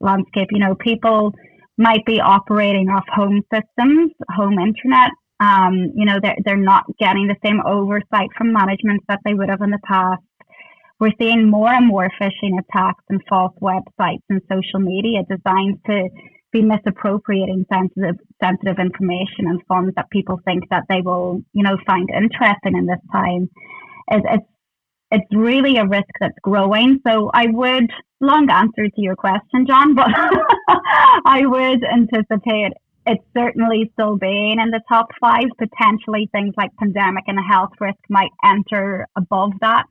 landscape. 0.00 0.48
You 0.50 0.60
know, 0.60 0.74
people 0.76 1.34
might 1.76 2.06
be 2.06 2.20
operating 2.22 2.88
off 2.88 3.04
home 3.14 3.42
systems, 3.52 4.12
home 4.30 4.58
internet. 4.58 5.10
Um, 5.40 5.92
you 5.94 6.06
know, 6.06 6.18
they're, 6.22 6.36
they're 6.44 6.56
not 6.56 6.84
getting 6.98 7.26
the 7.26 7.36
same 7.44 7.60
oversight 7.66 8.28
from 8.36 8.52
management 8.52 9.02
that 9.08 9.20
they 9.24 9.34
would 9.34 9.50
have 9.50 9.60
in 9.60 9.70
the 9.70 9.78
past. 9.84 10.22
We're 10.98 11.12
seeing 11.20 11.50
more 11.50 11.70
and 11.70 11.86
more 11.86 12.10
phishing 12.20 12.58
attacks 12.58 13.04
and 13.10 13.20
false 13.28 13.52
websites 13.60 14.22
and 14.30 14.40
social 14.50 14.80
media 14.80 15.22
designed 15.28 15.78
to 15.86 16.08
be 16.52 16.62
misappropriating 16.62 17.66
sensitive 17.70 18.16
sensitive 18.42 18.78
information 18.78 19.46
and 19.46 19.60
funds 19.68 19.94
that 19.96 20.08
people 20.10 20.40
think 20.46 20.64
that 20.70 20.84
they 20.88 21.02
will, 21.02 21.42
you 21.52 21.62
know, 21.62 21.76
find 21.86 22.08
interesting 22.08 22.76
in 22.76 22.86
this 22.86 23.00
time. 23.12 23.50
It's, 24.08 24.26
it's 24.30 24.46
it's 25.10 25.26
really 25.32 25.76
a 25.76 25.86
risk 25.86 26.08
that's 26.20 26.38
growing. 26.42 27.00
So 27.06 27.30
I 27.32 27.46
would 27.48 27.90
long 28.20 28.50
answer 28.50 28.88
to 28.88 29.00
your 29.00 29.16
question, 29.16 29.66
John, 29.66 29.94
but 29.94 30.08
I 31.26 31.42
would 31.44 31.84
anticipate 31.84 32.72
it's 33.06 33.24
certainly 33.36 33.90
still 33.94 34.16
being 34.16 34.58
in 34.60 34.70
the 34.70 34.82
top 34.88 35.06
five. 35.20 35.46
Potentially 35.58 36.28
things 36.32 36.54
like 36.56 36.70
pandemic 36.76 37.24
and 37.28 37.38
health 37.48 37.70
risk 37.80 37.98
might 38.08 38.32
enter 38.44 39.06
above 39.16 39.52
that 39.60 39.84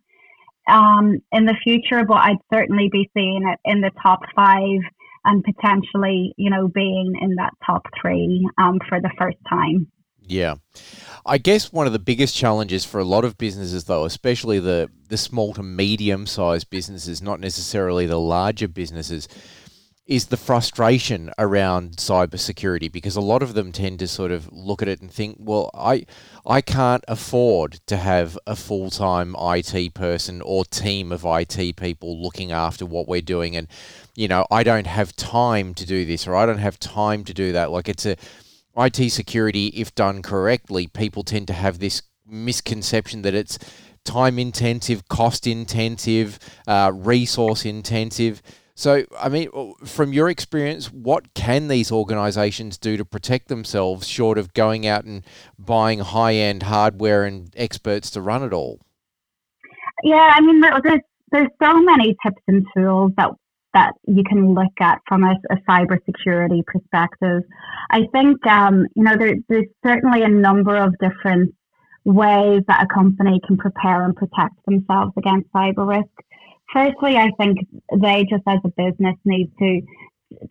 um, 0.67 1.19
in 1.31 1.45
the 1.45 1.55
future, 1.63 2.03
but 2.05 2.17
I'd 2.17 2.37
certainly 2.53 2.89
be 2.91 3.09
seeing 3.13 3.47
it 3.47 3.59
in 3.63 3.81
the 3.81 3.91
top 4.01 4.19
five 4.35 4.81
and 5.23 5.43
potentially, 5.43 6.33
you 6.37 6.49
know, 6.49 6.67
being 6.67 7.13
in 7.19 7.35
that 7.35 7.53
top 7.65 7.87
three 7.99 8.47
um, 8.57 8.79
for 8.87 8.99
the 9.01 9.11
first 9.17 9.37
time. 9.49 9.87
Yeah. 10.27 10.55
I 11.25 11.37
guess 11.37 11.71
one 11.71 11.87
of 11.87 11.93
the 11.93 11.99
biggest 11.99 12.35
challenges 12.35 12.83
for 12.83 12.99
a 12.99 13.03
lot 13.03 13.25
of 13.25 13.37
businesses, 13.37 13.85
though, 13.85 14.05
especially 14.05 14.59
the, 14.59 14.89
the 15.07 15.17
small 15.17 15.53
to 15.53 15.63
medium 15.63 16.25
sized 16.25 16.69
businesses, 16.69 17.21
not 17.21 17.39
necessarily 17.39 18.05
the 18.05 18.19
larger 18.19 18.67
businesses, 18.67 19.27
is 20.07 20.27
the 20.27 20.37
frustration 20.37 21.31
around 21.39 21.93
cybersecurity 21.93 22.91
because 22.91 23.15
a 23.15 23.21
lot 23.21 23.41
of 23.41 23.55
them 23.55 23.71
tend 23.71 23.97
to 23.97 24.07
sort 24.07 24.31
of 24.31 24.51
look 24.51 24.81
at 24.83 24.87
it 24.87 25.01
and 25.01 25.11
think, 25.11 25.37
well, 25.39 25.71
I 25.73 26.05
I 26.45 26.61
can't 26.61 27.03
afford 27.07 27.79
to 27.87 27.97
have 27.97 28.37
a 28.45 28.55
full 28.55 28.91
time 28.91 29.35
IT 29.39 29.95
person 29.95 30.41
or 30.41 30.63
team 30.65 31.11
of 31.11 31.25
IT 31.25 31.75
people 31.75 32.21
looking 32.21 32.51
after 32.51 32.85
what 32.85 33.07
we're 33.07 33.21
doing, 33.21 33.55
and 33.55 33.67
you 34.15 34.27
know 34.27 34.45
I 34.51 34.61
don't 34.63 34.87
have 34.87 35.15
time 35.15 35.73
to 35.73 35.85
do 35.85 36.05
this 36.05 36.27
or 36.27 36.35
I 36.35 36.45
don't 36.45 36.59
have 36.59 36.79
time 36.79 37.23
to 37.23 37.33
do 37.33 37.51
that. 37.53 37.71
Like 37.71 37.89
it's 37.89 38.05
a 38.05 38.15
IT 38.77 39.09
security, 39.09 39.67
if 39.67 39.95
done 39.95 40.21
correctly, 40.21 40.85
people 40.85 41.23
tend 41.23 41.47
to 41.47 41.53
have 41.53 41.79
this 41.79 42.03
misconception 42.27 43.23
that 43.23 43.33
it's 43.33 43.57
time 44.03 44.37
intensive, 44.37 45.07
cost 45.07 45.47
intensive, 45.47 46.37
uh, 46.67 46.91
resource 46.93 47.65
intensive 47.65 48.43
so, 48.77 49.05
I 49.17 49.29
mean, 49.29 49.49
from 49.85 50.11
your 50.11 50.29
experience, 50.29 50.91
what 50.91 51.33
can 51.33 51.69
these 51.69 51.93
organisations 51.93 52.77
do 52.77 52.97
to 52.97 53.05
protect 53.05 53.47
themselves 53.47 54.05
short 54.05 54.37
of 54.37 54.53
going 54.53 54.85
out 54.85 55.05
and 55.05 55.23
buying 55.57 55.99
high 55.99 56.33
end 56.33 56.63
hardware 56.63 57.23
and 57.23 57.53
experts 57.55 58.11
to 58.11 58.21
run 58.21 58.43
it 58.43 58.51
all? 58.51 58.81
Yeah, 60.03 60.29
I 60.35 60.41
mean, 60.41 60.59
there's 60.59 60.99
there's 61.31 61.47
so 61.63 61.81
many 61.81 62.17
tips 62.21 62.41
and 62.49 62.65
tools 62.75 63.13
that 63.17 63.31
that 63.73 63.93
you 64.07 64.23
can 64.27 64.53
look 64.53 64.73
at 64.81 64.99
from 65.07 65.23
a, 65.23 65.35
a 65.51 65.55
cybersecurity 65.69 66.65
perspective. 66.65 67.43
I 67.91 68.01
think 68.11 68.45
um, 68.45 68.87
you 68.93 69.03
know 69.03 69.15
there, 69.17 69.35
there's 69.47 69.67
certainly 69.85 70.21
a 70.21 70.29
number 70.29 70.75
of 70.75 70.93
different 70.99 71.55
ways 72.03 72.61
that 72.67 72.83
a 72.83 72.93
company 72.93 73.39
can 73.47 73.55
prepare 73.55 74.03
and 74.03 74.15
protect 74.15 74.55
themselves 74.67 75.13
against 75.17 75.51
cyber 75.53 75.87
risk 75.87 76.11
firstly, 76.75 77.15
I 77.15 77.31
think 77.39 77.59
they 77.91 78.25
just 78.29 78.43
as 78.45 78.59
a 78.65 78.69
business 78.69 79.15
need 79.23 79.51
to 79.59 79.81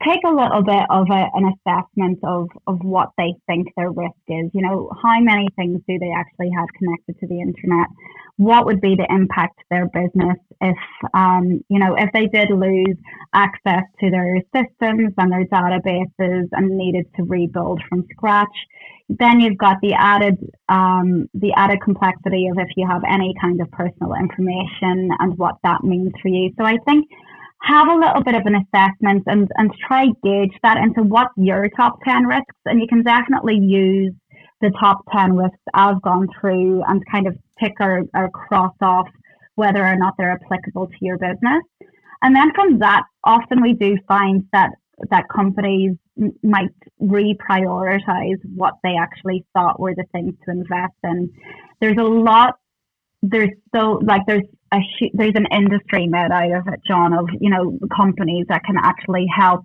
take 0.04 0.20
a 0.26 0.30
little 0.30 0.62
bit 0.62 0.84
of 0.90 1.06
a, 1.10 1.26
an 1.34 1.52
assessment 1.52 2.18
of, 2.24 2.48
of 2.66 2.78
what 2.82 3.10
they 3.18 3.34
think 3.46 3.68
their 3.76 3.90
risk 3.90 4.14
is. 4.28 4.50
You 4.52 4.62
know, 4.62 4.90
how 5.02 5.20
many 5.20 5.48
things 5.56 5.80
do 5.88 5.98
they 5.98 6.12
actually 6.16 6.50
have 6.56 6.68
connected 6.78 7.18
to 7.20 7.26
the 7.26 7.40
internet? 7.40 7.88
What 8.36 8.66
would 8.66 8.80
be 8.80 8.96
the 8.96 9.06
impact 9.10 9.58
to 9.58 9.64
their 9.70 9.86
business 9.86 10.38
if, 10.60 10.76
um, 11.14 11.64
you 11.68 11.78
know, 11.78 11.94
if 11.96 12.10
they 12.12 12.26
did 12.26 12.50
lose 12.50 12.96
access 13.34 13.84
to 14.00 14.10
their 14.10 14.40
systems 14.54 15.12
and 15.16 15.32
their 15.32 15.44
databases 15.46 16.48
and 16.52 16.76
needed 16.76 17.06
to 17.16 17.24
rebuild 17.24 17.80
from 17.88 18.04
scratch? 18.12 18.56
Then 19.08 19.40
you've 19.40 19.58
got 19.58 19.76
the 19.82 19.92
added 19.92 20.38
um, 20.68 21.28
the 21.34 21.52
added 21.54 21.82
complexity 21.82 22.48
of 22.48 22.58
if 22.58 22.68
you 22.76 22.88
have 22.88 23.02
any 23.08 23.34
kind 23.38 23.60
of 23.60 23.70
personal 23.70 24.14
information 24.14 25.10
and 25.18 25.36
what 25.36 25.56
that 25.62 25.84
means 25.84 26.12
for 26.22 26.28
you. 26.28 26.52
So 26.58 26.64
I 26.64 26.78
think 26.86 27.06
have 27.66 27.88
a 27.88 27.94
little 27.94 28.22
bit 28.22 28.34
of 28.34 28.42
an 28.46 28.56
assessment 28.56 29.22
and, 29.26 29.48
and 29.56 29.70
try 29.86 30.06
gauge 30.22 30.52
that 30.62 30.76
into 30.76 31.02
what 31.02 31.28
your 31.36 31.68
top 31.70 31.98
10 32.04 32.24
risks. 32.26 32.56
And 32.66 32.80
you 32.80 32.86
can 32.86 33.02
definitely 33.02 33.58
use 33.58 34.12
the 34.60 34.70
top 34.78 34.98
10 35.12 35.36
risks 35.36 35.56
I've 35.72 36.00
gone 36.02 36.28
through 36.40 36.82
and 36.84 37.02
kind 37.10 37.26
of 37.26 37.36
tick 37.60 37.72
or, 37.80 38.02
or 38.14 38.30
cross 38.30 38.74
off 38.80 39.08
whether 39.54 39.84
or 39.84 39.96
not 39.96 40.14
they're 40.18 40.32
applicable 40.32 40.88
to 40.88 40.96
your 41.00 41.18
business. 41.18 41.62
And 42.22 42.34
then 42.34 42.52
from 42.54 42.78
that, 42.78 43.02
often 43.24 43.62
we 43.62 43.74
do 43.74 43.96
find 44.08 44.44
that 44.52 44.70
that 45.10 45.24
companies 45.28 45.92
might 46.42 46.70
reprioritize 47.02 48.38
what 48.54 48.74
they 48.82 48.96
actually 48.96 49.44
thought 49.52 49.80
were 49.80 49.94
the 49.94 50.04
things 50.12 50.34
to 50.44 50.52
invest 50.52 50.94
in. 51.02 51.30
There's 51.80 51.96
a 51.98 52.04
lot. 52.04 52.54
There's 53.22 53.50
so 53.74 54.00
like 54.04 54.22
there's 54.26 54.44
there's 55.12 55.34
an 55.34 55.46
industry 55.52 56.06
made 56.06 56.30
out 56.32 56.52
of 56.52 56.68
it, 56.68 56.80
John, 56.86 57.12
of 57.12 57.28
you 57.40 57.50
know 57.50 57.78
companies 57.94 58.46
that 58.48 58.62
can 58.64 58.76
actually 58.78 59.26
help 59.34 59.62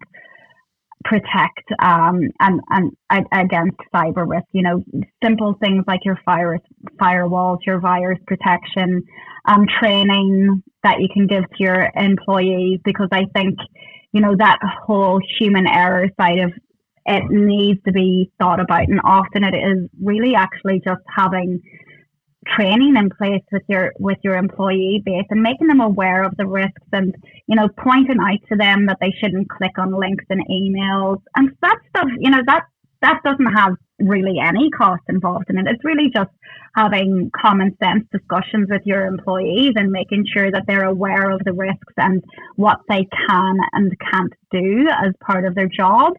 protect 1.05 1.63
um, 1.81 2.21
and 2.39 2.61
and 2.69 2.91
against 3.31 3.77
cyber 3.93 4.27
risk. 4.27 4.47
You 4.51 4.63
know, 4.63 4.83
simple 5.23 5.55
things 5.61 5.83
like 5.87 6.01
your 6.05 6.19
fire 6.25 6.57
firewalls, 7.01 7.59
your 7.65 7.79
virus 7.79 8.19
protection, 8.27 9.03
um, 9.45 9.65
training 9.79 10.63
that 10.83 10.99
you 10.99 11.07
can 11.13 11.27
give 11.27 11.43
to 11.43 11.63
your 11.63 11.89
employees. 11.95 12.79
Because 12.83 13.09
I 13.11 13.25
think 13.33 13.57
you 14.11 14.21
know 14.21 14.35
that 14.37 14.59
whole 14.85 15.19
human 15.39 15.67
error 15.67 16.07
side 16.19 16.39
of 16.39 16.51
it 17.05 17.23
needs 17.29 17.79
to 17.85 17.91
be 17.91 18.31
thought 18.39 18.59
about. 18.59 18.87
And 18.87 18.99
often 19.03 19.43
it 19.43 19.55
is 19.55 19.89
really 20.01 20.35
actually 20.35 20.81
just 20.85 21.01
having 21.15 21.59
training 22.55 22.95
in 22.97 23.09
place 23.09 23.43
with 23.51 23.63
your 23.67 23.93
with 23.99 24.17
your 24.23 24.35
employee 24.35 25.01
base 25.05 25.25
and 25.29 25.41
making 25.41 25.67
them 25.67 25.81
aware 25.81 26.23
of 26.23 26.35
the 26.37 26.45
risks 26.45 26.87
and 26.91 27.15
you 27.47 27.55
know 27.55 27.67
pointing 27.77 28.19
out 28.19 28.39
to 28.49 28.55
them 28.55 28.85
that 28.85 28.97
they 29.01 29.13
shouldn't 29.19 29.49
click 29.49 29.77
on 29.77 29.91
links 29.91 30.25
in 30.29 30.39
emails. 30.49 31.21
And 31.35 31.55
that 31.61 31.77
stuff 31.89 32.07
you 32.19 32.29
know 32.29 32.41
that 32.47 32.63
that 33.01 33.21
doesn't 33.23 33.53
have 33.55 33.75
really 33.99 34.39
any 34.39 34.69
cost 34.71 35.03
involved 35.07 35.45
in 35.49 35.57
it. 35.57 35.65
It's 35.67 35.83
really 35.85 36.09
just 36.13 36.31
having 36.75 37.31
common 37.35 37.75
sense 37.81 38.05
discussions 38.11 38.67
with 38.69 38.81
your 38.85 39.05
employees 39.05 39.73
and 39.75 39.91
making 39.91 40.25
sure 40.31 40.51
that 40.51 40.63
they're 40.67 40.85
aware 40.85 41.31
of 41.31 41.41
the 41.45 41.53
risks 41.53 41.93
and 41.97 42.23
what 42.55 42.79
they 42.89 43.07
can 43.27 43.57
and 43.73 43.93
can't 44.11 44.33
do 44.51 44.87
as 44.89 45.13
part 45.21 45.45
of 45.45 45.55
their 45.55 45.67
job. 45.67 46.13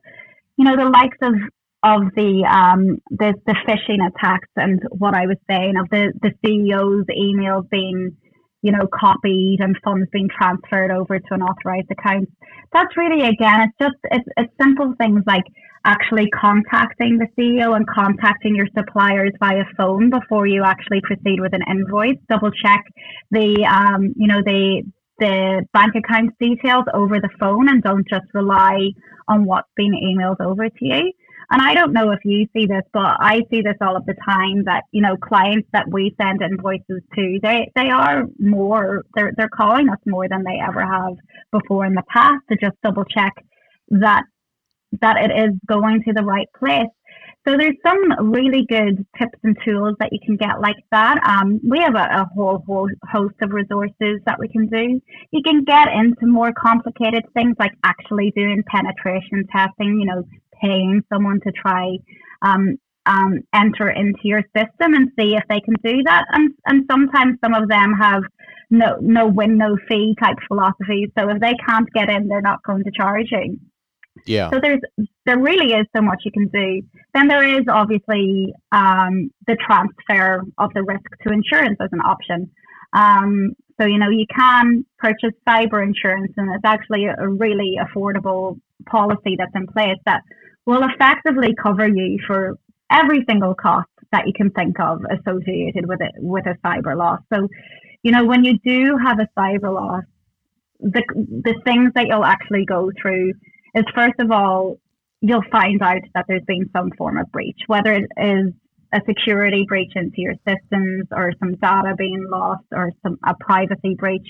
You 0.57 0.65
know 0.65 0.77
the 0.77 0.91
likes 0.91 1.19
of 1.23 1.35
of 1.83 2.03
the 2.15 2.45
um 2.45 2.99
the, 3.11 3.35
the 3.47 3.57
phishing 3.67 4.07
attacks 4.07 4.49
and 4.57 4.81
what 4.91 5.15
I 5.15 5.27
was 5.27 5.37
saying 5.49 5.75
of 5.79 5.89
the 5.91 6.13
the 6.21 6.33
CEO's 6.45 7.07
emails 7.09 7.69
being 7.71 8.17
you 8.63 8.73
know 8.73 8.87
copied 8.93 9.59
and 9.61 9.77
funds 9.83 10.09
being 10.13 10.29
transferred 10.29 10.91
over 10.91 11.19
to 11.19 11.35
an 11.35 11.43
authorized 11.43 11.91
account. 11.91 12.29
That's 12.73 12.97
really 12.97 13.27
again 13.27 13.69
it's 13.69 13.77
just 13.81 13.97
it's 14.11 14.29
it's 14.37 14.53
simple 14.61 14.95
things 15.01 15.23
like 15.27 15.45
actually 15.87 16.29
contacting 16.39 17.19
the 17.19 17.27
CEO 17.39 17.75
and 17.75 17.87
contacting 17.89 18.55
your 18.55 18.67
suppliers 18.77 19.33
via 19.41 19.65
phone 19.79 20.11
before 20.11 20.47
you 20.47 20.63
actually 20.65 21.01
proceed 21.03 21.41
with 21.41 21.55
an 21.55 21.63
invoice. 21.71 22.21
Double 22.29 22.51
check 22.51 22.85
the 23.31 23.65
um 23.65 24.13
you 24.17 24.29
know 24.29 24.43
the 24.45 24.83
the 25.19 25.65
bank 25.73 25.95
account 25.97 26.31
details 26.41 26.85
over 26.95 27.21
the 27.21 27.29
phone 27.39 27.69
and 27.69 27.83
don't 27.83 28.07
just 28.09 28.25
rely 28.35 28.89
on 29.29 29.45
what's 29.45 29.69
being 29.77 29.93
emailed 29.93 30.41
over 30.45 30.69
to 30.69 30.85
you. 30.85 31.13
And 31.51 31.61
I 31.61 31.75
don't 31.75 31.93
know 31.93 32.13
if 32.13 32.21
you 32.25 32.47
see 32.53 32.67
this, 32.67 32.85
but 32.93 33.17
I 33.19 33.43
see 33.51 33.61
this 33.61 33.75
all 33.81 33.97
of 33.97 34.07
the 34.07 34.15
time 34.25 34.65
that, 34.67 34.85
you 34.93 35.03
know, 35.03 35.17
clients 35.17 35.69
that 35.73 35.91
we 35.91 36.15
send 36.21 36.43
invoices 36.43 37.03
to, 37.17 37.41
they, 37.43 37.71
they 37.75 37.91
are 37.91 38.25
more, 38.39 39.03
they're, 39.15 39.33
they're 39.37 39.49
calling 39.49 39.89
us 39.89 39.99
more 40.07 40.29
than 40.29 40.45
they 40.45 40.61
ever 40.65 40.81
have 40.81 41.17
before 41.51 41.85
in 41.87 41.95
the 41.95 42.05
past 42.09 42.39
to 42.51 42.57
just 42.57 42.77
double 42.85 43.05
check 43.05 43.33
that, 43.89 44.23
that 45.01 45.17
it 45.17 45.33
is 45.33 45.57
going 45.67 46.03
to 46.05 46.13
the 46.13 46.23
right 46.23 46.47
place. 46.57 46.87
So 47.49 47.57
there's 47.57 47.77
some 47.85 48.31
really 48.31 48.67
good 48.69 49.05
tips 49.19 49.39
and 49.43 49.57
tools 49.65 49.97
that 49.99 50.11
you 50.13 50.21
can 50.25 50.37
get 50.37 50.61
like 50.61 50.77
that. 50.93 51.19
Um, 51.27 51.59
we 51.69 51.81
have 51.81 51.95
a, 51.95 52.21
a 52.21 52.27
whole, 52.35 52.63
whole 52.67 52.89
host 53.11 53.35
of 53.43 53.51
resources 53.51 54.21
that 54.27 54.39
we 54.39 54.47
can 54.47 54.69
do. 54.69 55.01
You 55.33 55.43
can 55.43 55.65
get 55.65 55.89
into 55.89 56.27
more 56.27 56.53
complicated 56.53 57.25
things 57.35 57.57
like 57.59 57.73
actually 57.83 58.31
doing 58.37 58.63
penetration 58.69 59.47
testing, 59.51 59.99
you 59.99 60.07
know, 60.07 60.25
paying 60.61 61.03
someone 61.13 61.41
to 61.41 61.53
try 61.53 61.97
um, 62.43 62.77
um, 63.07 63.41
enter 63.55 63.89
into 63.89 64.21
your 64.25 64.43
system 64.57 64.95
and 64.95 65.11
see 65.19 65.35
if 65.35 65.43
they 65.49 65.61
can 65.61 65.75
do 65.83 66.03
that. 66.05 66.25
And 66.33 66.53
and 66.67 66.85
sometimes 66.91 67.39
some 67.43 67.55
of 67.55 67.69
them 67.69 67.95
have 68.01 68.23
no 68.71 68.97
no 69.01 69.27
win 69.27 69.59
no 69.59 69.77
fee 69.89 70.15
type 70.23 70.37
philosophies. 70.49 71.11
So 71.19 71.29
if 71.31 71.41
they 71.41 71.55
can't 71.67 71.91
get 71.93 72.09
in, 72.09 72.29
they're 72.29 72.41
not 72.41 72.63
going 72.63 72.85
to 72.85 72.91
charge 72.91 73.29
you. 73.31 73.59
Yeah. 74.27 74.51
So 74.51 74.61
there's 74.63 74.81
there 75.27 75.39
really 75.39 75.73
is 75.73 75.87
so 75.95 76.03
much 76.03 76.23
you 76.25 76.33
can 76.33 76.49
do. 76.49 76.83
Then 77.15 77.29
there 77.29 77.45
is 77.45 77.65
obviously 77.69 78.53
um, 78.73 79.31
the 79.47 79.57
transfer 79.57 80.43
of 80.59 80.71
the 80.75 80.83
risk 80.83 81.07
to 81.27 81.33
insurance 81.33 81.79
as 81.81 81.89
an 81.93 82.01
option. 82.01 82.51
Um, 82.93 83.53
so 83.81 83.87
you 83.87 83.99
know 83.99 84.11
you 84.11 84.27
can 84.35 84.85
purchase 84.99 85.33
cyber 85.49 85.83
insurance, 85.83 86.33
and 86.37 86.55
it's 86.55 86.65
actually 86.65 87.07
a 87.07 87.29
really 87.29 87.77
affordable 87.81 88.61
policy 88.87 89.37
that's 89.39 89.53
in 89.55 89.67
place 89.67 89.99
that 90.07 90.23
will 90.67 90.83
effectively 90.83 91.55
cover 91.61 91.89
you 91.89 92.19
for 92.27 92.59
every 92.91 93.25
single 93.29 93.55
cost 93.55 93.89
that 94.13 94.27
you 94.27 94.33
can 94.33 94.51
think 94.51 94.79
of 94.81 95.01
associated 95.11 95.87
with 95.87 96.01
it 96.01 96.13
with 96.17 96.45
a 96.47 96.57
cyber 96.65 96.97
loss. 96.97 97.21
So, 97.33 97.49
you 98.03 98.13
know, 98.13 98.25
when 98.25 98.45
you 98.45 98.59
do 98.65 98.97
have 98.97 99.19
a 99.21 99.29
cyber 99.39 99.73
loss, 99.73 100.05
the 100.81 101.03
the 101.15 101.55
things 101.65 101.93
that 101.95 102.07
you'll 102.09 102.25
actually 102.25 102.65
go 102.65 102.91
through 103.01 103.33
is 103.75 103.85
first 103.95 104.19
of 104.19 104.31
all, 104.31 104.79
you'll 105.21 105.45
find 105.53 105.81
out 105.83 106.03
that 106.15 106.25
there's 106.27 106.45
been 106.47 106.69
some 106.73 106.91
form 106.97 107.19
of 107.19 107.31
breach, 107.31 107.61
whether 107.67 107.93
it 107.93 108.11
is 108.17 108.53
a 108.93 109.01
security 109.07 109.65
breach 109.69 109.93
into 109.95 110.21
your 110.21 110.35
systems 110.49 111.07
or 111.13 111.33
some 111.39 111.55
data 111.57 111.95
being 111.97 112.27
lost 112.29 112.65
or 112.73 112.91
some 113.03 113.19
a 113.25 113.35
privacy 113.39 113.95
breach. 113.97 114.27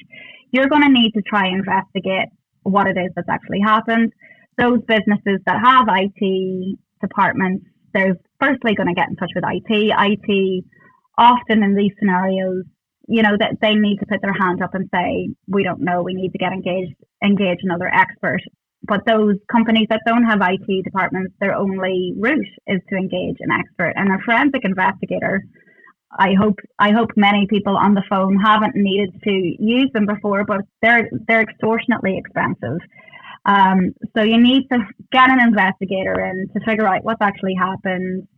You're 0.50 0.68
going 0.68 0.82
to 0.82 0.88
need 0.88 1.12
to 1.12 1.22
try 1.22 1.46
and 1.46 1.60
investigate 1.60 2.28
what 2.62 2.86
it 2.86 2.98
is 2.98 3.10
that's 3.14 3.28
actually 3.28 3.60
happened 3.60 4.12
those 4.60 4.80
businesses 4.86 5.40
that 5.46 5.60
have 5.64 5.88
IT 5.88 6.78
departments, 7.00 7.64
they're 7.94 8.16
firstly 8.38 8.74
going 8.74 8.88
to 8.88 8.94
get 8.94 9.08
in 9.08 9.16
touch 9.16 9.30
with 9.34 9.44
IT. 9.44 9.66
IT 9.70 10.64
often 11.18 11.62
in 11.62 11.74
these 11.74 11.92
scenarios, 11.98 12.64
you 13.08 13.22
know, 13.22 13.36
that 13.38 13.56
they 13.60 13.74
need 13.74 13.98
to 13.98 14.06
put 14.06 14.20
their 14.22 14.32
hand 14.32 14.62
up 14.62 14.74
and 14.74 14.88
say, 14.94 15.28
we 15.48 15.64
don't 15.64 15.80
know, 15.80 16.02
we 16.02 16.14
need 16.14 16.30
to 16.32 16.38
get 16.38 16.52
engaged, 16.52 16.94
engage 17.24 17.58
another 17.62 17.88
expert. 17.92 18.40
But 18.82 19.00
those 19.06 19.36
companies 19.50 19.88
that 19.90 20.00
don't 20.06 20.24
have 20.24 20.40
IT 20.40 20.84
departments, 20.84 21.34
their 21.40 21.54
only 21.54 22.14
route 22.16 22.46
is 22.66 22.80
to 22.88 22.96
engage 22.96 23.36
an 23.40 23.50
expert 23.50 23.92
and 23.96 24.08
a 24.10 24.18
forensic 24.24 24.62
investigator. 24.64 25.42
I 26.18 26.34
hope 26.40 26.58
I 26.78 26.90
hope 26.90 27.10
many 27.16 27.46
people 27.48 27.76
on 27.76 27.94
the 27.94 28.02
phone 28.08 28.36
haven't 28.36 28.74
needed 28.74 29.10
to 29.22 29.56
use 29.60 29.90
them 29.92 30.06
before, 30.06 30.44
but 30.44 30.62
they're 30.82 31.08
they're 31.28 31.42
extortionately 31.42 32.18
expensive. 32.18 32.80
Um, 33.46 33.94
so 34.16 34.22
you 34.22 34.38
need 34.40 34.68
to 34.70 34.78
get 35.12 35.30
an 35.30 35.40
investigator 35.40 36.20
in 36.24 36.48
to 36.54 36.64
figure 36.64 36.86
out 36.86 37.04
what's 37.04 37.22
actually 37.22 37.54
happened, 37.54 38.28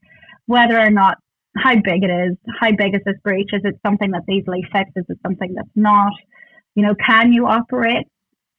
whether 0.47 0.79
or 0.79 0.91
not 0.91 1.19
how 1.57 1.75
big 1.75 2.03
it 2.03 2.11
is, 2.11 2.37
how 2.61 2.71
big 2.73 2.95
is 2.95 3.01
this 3.05 3.17
breach? 3.23 3.51
Is 3.53 3.63
it 3.65 3.79
something 3.85 4.11
that's 4.11 4.29
easily 4.29 4.65
fixed? 4.73 4.93
Is 4.97 5.05
it 5.09 5.19
something 5.23 5.55
that's 5.55 5.69
not? 5.75 6.13
You 6.75 6.87
know, 6.87 6.95
can 6.95 7.33
you 7.33 7.47
operate 7.47 8.07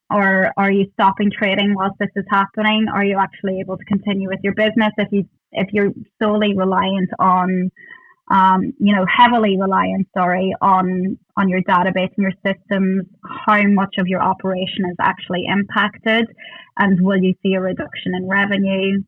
or 0.09 0.51
are 0.57 0.71
you 0.71 0.85
stopping 0.93 1.31
trading 1.31 1.73
whilst 1.75 1.95
this 1.99 2.09
is 2.15 2.25
happening? 2.29 2.85
Are 2.93 3.03
you 3.03 3.17
actually 3.17 3.59
able 3.59 3.77
to 3.77 3.85
continue 3.85 4.29
with 4.29 4.39
your 4.43 4.53
business 4.53 4.91
if 4.97 5.07
you 5.11 5.27
if 5.51 5.69
you're 5.71 5.91
solely 6.21 6.55
reliant 6.55 7.09
on 7.19 7.71
um, 8.31 8.73
you 8.79 8.95
know, 8.95 9.05
heavily 9.05 9.57
reliant, 9.59 10.07
sorry, 10.17 10.53
on 10.61 11.17
on 11.35 11.49
your 11.49 11.61
database 11.63 12.11
and 12.17 12.23
your 12.29 12.31
systems, 12.45 13.03
how 13.45 13.61
much 13.63 13.95
of 13.97 14.07
your 14.07 14.21
operation 14.21 14.85
is 14.89 14.95
actually 15.01 15.43
impacted, 15.45 16.27
and 16.77 17.01
will 17.01 17.21
you 17.21 17.33
see 17.43 17.53
a 17.53 17.61
reduction 17.61 18.13
in 18.15 18.27
revenue? 18.27 19.01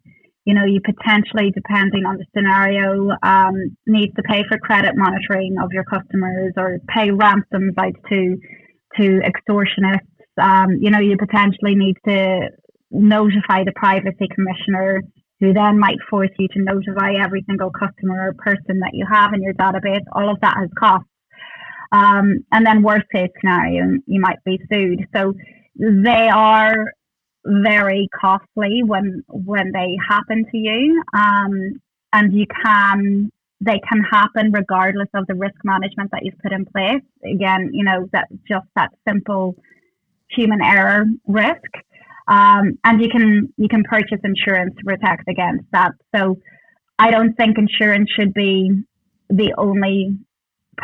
You 0.44 0.54
know, 0.54 0.66
you 0.66 0.80
potentially, 0.82 1.52
depending 1.52 2.06
on 2.06 2.18
the 2.18 2.26
scenario, 2.36 3.10
um, 3.24 3.78
need 3.88 4.12
to 4.16 4.22
pay 4.24 4.44
for 4.48 4.60
credit 4.60 4.94
monitoring 4.96 5.56
of 5.62 5.72
your 5.72 5.86
customers 5.86 6.54
or 6.58 6.80
pay 6.88 7.10
ransoms 7.12 7.74
out 7.78 7.96
to 8.10 8.38
to 8.98 9.22
extortionists. 9.22 10.02
Um, 10.42 10.78
you 10.82 10.92
know, 10.92 11.00
you 11.00 11.18
potentially 11.18 11.76
need 11.76 11.96
to 12.08 12.50
notify 12.92 13.64
the 13.64 13.74
privacy 13.76 14.28
commissioner 14.34 15.02
who 15.46 15.54
then 15.54 15.80
might 15.80 15.98
force 16.10 16.30
you 16.40 16.48
to 16.50 16.60
notify 16.60 17.14
every 17.24 17.44
single 17.48 17.70
customer 17.70 18.30
or 18.30 18.34
person 18.34 18.80
that 18.80 18.92
you 18.94 19.06
have 19.10 19.34
in 19.34 19.42
your 19.42 19.54
database. 19.54 20.04
All 20.14 20.30
of 20.30 20.40
that 20.42 20.58
has 20.58 20.70
costs. 20.78 21.08
Um, 21.92 22.46
and 22.52 22.66
then 22.66 22.82
worst 22.82 23.06
case 23.14 23.30
scenario, 23.40 24.00
you 24.08 24.20
might 24.20 24.44
be 24.44 24.60
sued. 24.72 25.08
So 25.16 25.34
they 25.76 26.30
are 26.30 26.94
very 27.46 28.10
costly 28.20 28.82
when 28.84 29.24
when 29.28 29.72
they 29.72 29.98
happen 30.10 30.46
to 30.52 30.58
you. 30.58 31.04
Um, 31.14 31.80
and 32.12 32.34
you 32.34 32.48
can 32.64 33.32
they 33.62 33.80
can 33.88 34.02
happen 34.02 34.52
regardless 34.52 35.08
of 35.14 35.28
the 35.28 35.36
risk 35.36 35.56
management 35.64 36.12
that 36.12 36.22
you've 36.24 36.40
put 36.40 36.52
in 36.52 36.66
place. 36.66 37.04
Again, 37.24 37.70
you 37.72 37.84
know, 37.84 38.10
that 38.14 38.28
just 38.48 38.66
that 38.76 38.92
simple 39.08 39.56
human 40.30 40.62
error 40.62 41.06
risk. 41.28 41.72
Um, 42.28 42.80
and 42.84 43.02
you 43.02 43.10
can 43.10 43.54
you 43.58 43.68
can 43.68 43.84
purchase 43.84 44.20
insurance 44.24 44.74
to 44.78 44.84
protect 44.84 45.28
against 45.30 45.66
that. 45.72 45.92
So 46.16 46.38
I 46.98 47.12
don't 47.12 47.36
think 47.36 47.58
insurance 47.58 48.10
should 48.16 48.34
be 48.34 48.72
the 49.30 49.54
only 49.58 50.18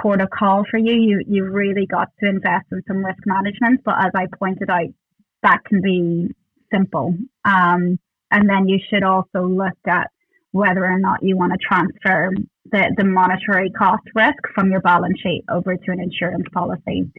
port 0.01 0.21
of 0.21 0.29
call 0.29 0.63
for 0.69 0.77
you. 0.77 0.93
You 0.93 1.21
you 1.27 1.45
really 1.45 1.85
got 1.85 2.09
to 2.21 2.29
invest 2.29 2.65
in 2.71 2.81
some 2.87 3.03
risk 3.03 3.19
management. 3.25 3.81
But 3.83 3.95
as 3.99 4.11
I 4.15 4.27
pointed 4.37 4.69
out, 4.69 4.89
that 5.43 5.59
can 5.65 5.81
be 5.81 6.27
simple. 6.71 7.15
Um, 7.43 7.99
and 8.29 8.49
then 8.49 8.67
you 8.67 8.79
should 8.89 9.03
also 9.03 9.43
look 9.43 9.77
at 9.87 10.09
whether 10.51 10.85
or 10.85 10.99
not 10.99 11.23
you 11.23 11.37
want 11.37 11.53
to 11.53 11.57
transfer 11.57 12.31
the, 12.71 12.93
the 12.97 13.03
monetary 13.03 13.69
cost 13.71 14.03
risk 14.15 14.37
from 14.53 14.71
your 14.71 14.81
balance 14.81 15.19
sheet 15.21 15.43
over 15.49 15.75
to 15.75 15.91
an 15.91 15.99
insurance 15.99 16.45
policy. 16.53 17.11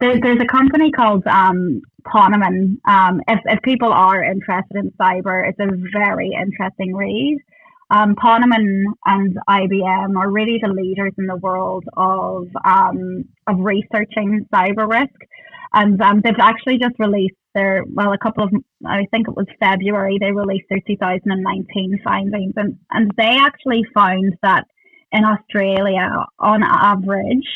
There, 0.00 0.20
there's 0.20 0.40
a 0.40 0.46
company 0.46 0.90
called 0.90 1.26
um, 1.26 1.82
Ponemon. 2.06 2.76
Um, 2.86 3.20
if, 3.28 3.40
if 3.46 3.62
people 3.62 3.92
are 3.92 4.22
interested 4.22 4.76
in 4.76 4.92
cyber, 5.00 5.48
it's 5.48 5.58
a 5.60 5.68
very 5.92 6.30
interesting 6.40 6.94
read. 6.94 7.38
Um, 7.90 8.14
Ponemon 8.16 8.84
and 9.06 9.38
IBM 9.48 10.16
are 10.16 10.30
really 10.30 10.58
the 10.62 10.68
leaders 10.68 11.12
in 11.16 11.26
the 11.26 11.36
world 11.36 11.84
of 11.96 12.48
um, 12.62 13.24
of 13.46 13.56
researching 13.60 14.46
cyber 14.52 14.88
risk. 14.88 15.14
And 15.72 16.00
um, 16.00 16.20
they've 16.22 16.34
actually 16.40 16.78
just 16.78 16.94
released 16.98 17.36
their 17.54 17.84
well, 17.86 18.12
a 18.12 18.18
couple 18.18 18.44
of 18.44 18.50
I 18.86 19.06
think 19.10 19.28
it 19.28 19.36
was 19.36 19.46
February 19.60 20.18
they 20.20 20.32
released 20.32 20.66
their 20.70 20.80
2019 20.86 22.00
findings, 22.04 22.54
and 22.56 22.78
and 22.90 23.10
they 23.16 23.36
actually 23.38 23.84
found 23.94 24.36
that 24.42 24.64
in 25.12 25.24
Australia, 25.24 26.26
on 26.38 26.62
average, 26.62 27.46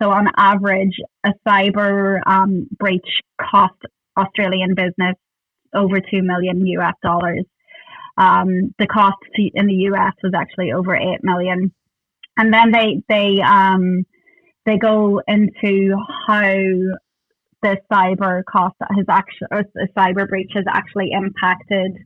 so 0.00 0.10
on 0.10 0.28
average, 0.36 0.96
a 1.24 1.30
cyber 1.46 2.20
um, 2.26 2.68
breach 2.78 3.20
cost 3.40 3.74
Australian 4.16 4.74
business 4.74 5.16
over 5.74 6.00
two 6.00 6.22
million 6.22 6.64
US 6.66 6.94
dollars. 7.02 7.44
Um, 8.16 8.74
the 8.78 8.86
cost 8.86 9.16
in 9.36 9.66
the 9.66 9.88
US 9.90 10.12
was 10.22 10.32
actually 10.34 10.72
over 10.72 10.94
eight 10.96 11.22
million, 11.22 11.72
and 12.36 12.52
then 12.52 12.72
they 12.72 13.02
they 13.08 13.40
um, 13.40 14.04
they 14.66 14.78
go 14.78 15.20
into 15.26 15.96
how 16.26 16.52
the 17.62 17.76
cyber 17.92 18.42
cost 18.44 18.76
has 18.80 19.06
actually, 19.08 19.48
or 19.50 19.64
the 19.74 19.88
cyber 19.96 20.28
breach 20.28 20.50
has 20.54 20.64
actually 20.68 21.10
impacted 21.12 21.98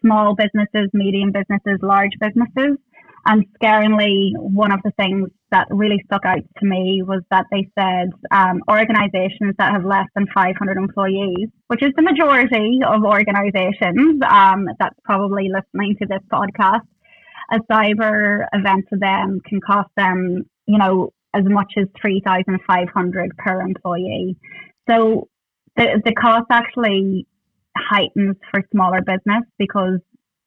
small 0.00 0.34
businesses, 0.34 0.90
medium 0.92 1.32
businesses, 1.32 1.78
large 1.82 2.12
businesses. 2.20 2.76
And 3.24 3.46
scaringly, 3.54 4.32
one 4.36 4.72
of 4.72 4.80
the 4.82 4.90
things 4.98 5.28
that 5.52 5.68
really 5.70 6.02
stuck 6.06 6.24
out 6.24 6.40
to 6.58 6.66
me 6.66 7.02
was 7.06 7.22
that 7.30 7.46
they 7.52 7.68
said 7.78 8.10
um, 8.32 8.62
organizations 8.68 9.54
that 9.58 9.70
have 9.70 9.84
less 9.84 10.06
than 10.16 10.26
500 10.34 10.76
employees, 10.76 11.48
which 11.68 11.84
is 11.84 11.92
the 11.96 12.02
majority 12.02 12.80
of 12.84 13.04
organizations 13.04 14.20
um, 14.28 14.66
that's 14.80 14.98
probably 15.04 15.48
listening 15.48 15.96
to 16.00 16.06
this 16.06 16.22
podcast, 16.32 16.80
a 17.52 17.60
cyber 17.70 18.46
event 18.52 18.86
to 18.92 18.98
them 18.98 19.40
can 19.46 19.60
cost 19.60 19.90
them, 19.96 20.44
you 20.66 20.78
know, 20.78 21.12
as 21.34 21.44
much 21.44 21.74
as 21.76 21.86
3,500 22.00 23.36
per 23.38 23.60
employee. 23.60 24.36
So 24.88 25.28
the, 25.76 26.02
the 26.04 26.12
cost 26.12 26.46
actually 26.50 27.26
heightens 27.76 28.36
for 28.50 28.62
smaller 28.72 29.00
business 29.00 29.44
because 29.58 30.00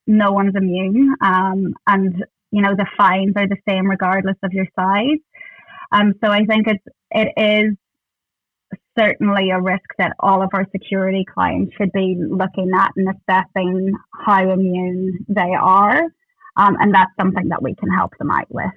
no 0.08 0.32
one's 0.32 0.56
immune. 0.56 1.16
Um, 1.22 1.74
and, 1.88 2.26
you 2.52 2.62
know, 2.62 2.76
the 2.76 2.88
fines 2.98 3.34
are 3.36 3.48
the 3.48 3.58
same 3.68 3.90
regardless 3.90 4.38
of 4.44 4.54
your 4.54 4.68
size. 4.78 5.20
Um, 5.92 6.14
so 6.24 6.30
I 6.30 6.46
think 6.46 6.68
it's, 6.68 6.84
it 7.12 7.34
is 7.38 7.76
certainly 8.98 9.50
a 9.52 9.62
risk 9.62 9.84
that 9.98 10.14
all 10.20 10.42
of 10.42 10.50
our 10.54 10.66
security 10.72 11.26
clients 11.26 11.74
should 11.76 11.92
be 11.92 12.16
looking 12.18 12.72
at 12.78 12.92
and 12.96 13.10
assessing 13.10 13.94
how 14.26 14.52
immune 14.52 15.26
they 15.28 15.54
are. 15.60 16.04
Um, 16.58 16.78
and 16.80 16.94
that's 16.94 17.12
something 17.20 17.50
that 17.50 17.62
we 17.62 17.76
can 17.76 17.90
help 17.90 18.18
them 18.18 18.32
out 18.32 18.48
with. 18.50 18.72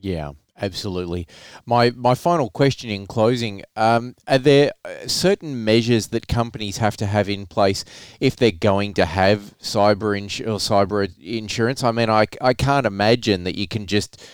Yeah. 0.00 0.32
Absolutely. 0.62 1.26
My 1.66 1.90
my 1.90 2.14
final 2.14 2.48
question 2.48 2.88
in 2.88 3.08
closing: 3.08 3.64
um, 3.74 4.14
Are 4.28 4.38
there 4.38 4.70
uh, 4.84 5.08
certain 5.08 5.64
measures 5.64 6.08
that 6.08 6.28
companies 6.28 6.76
have 6.76 6.96
to 6.98 7.06
have 7.06 7.28
in 7.28 7.46
place 7.46 7.84
if 8.20 8.36
they're 8.36 8.52
going 8.52 8.94
to 8.94 9.04
have 9.04 9.58
cyber 9.58 10.14
or 10.14 10.58
cyber 10.58 11.08
insurance? 11.20 11.82
I 11.82 11.90
mean, 11.90 12.08
I, 12.08 12.26
I 12.40 12.54
can't 12.54 12.86
imagine 12.86 13.42
that 13.42 13.58
you 13.58 13.66
can 13.66 13.88
just 13.88 14.24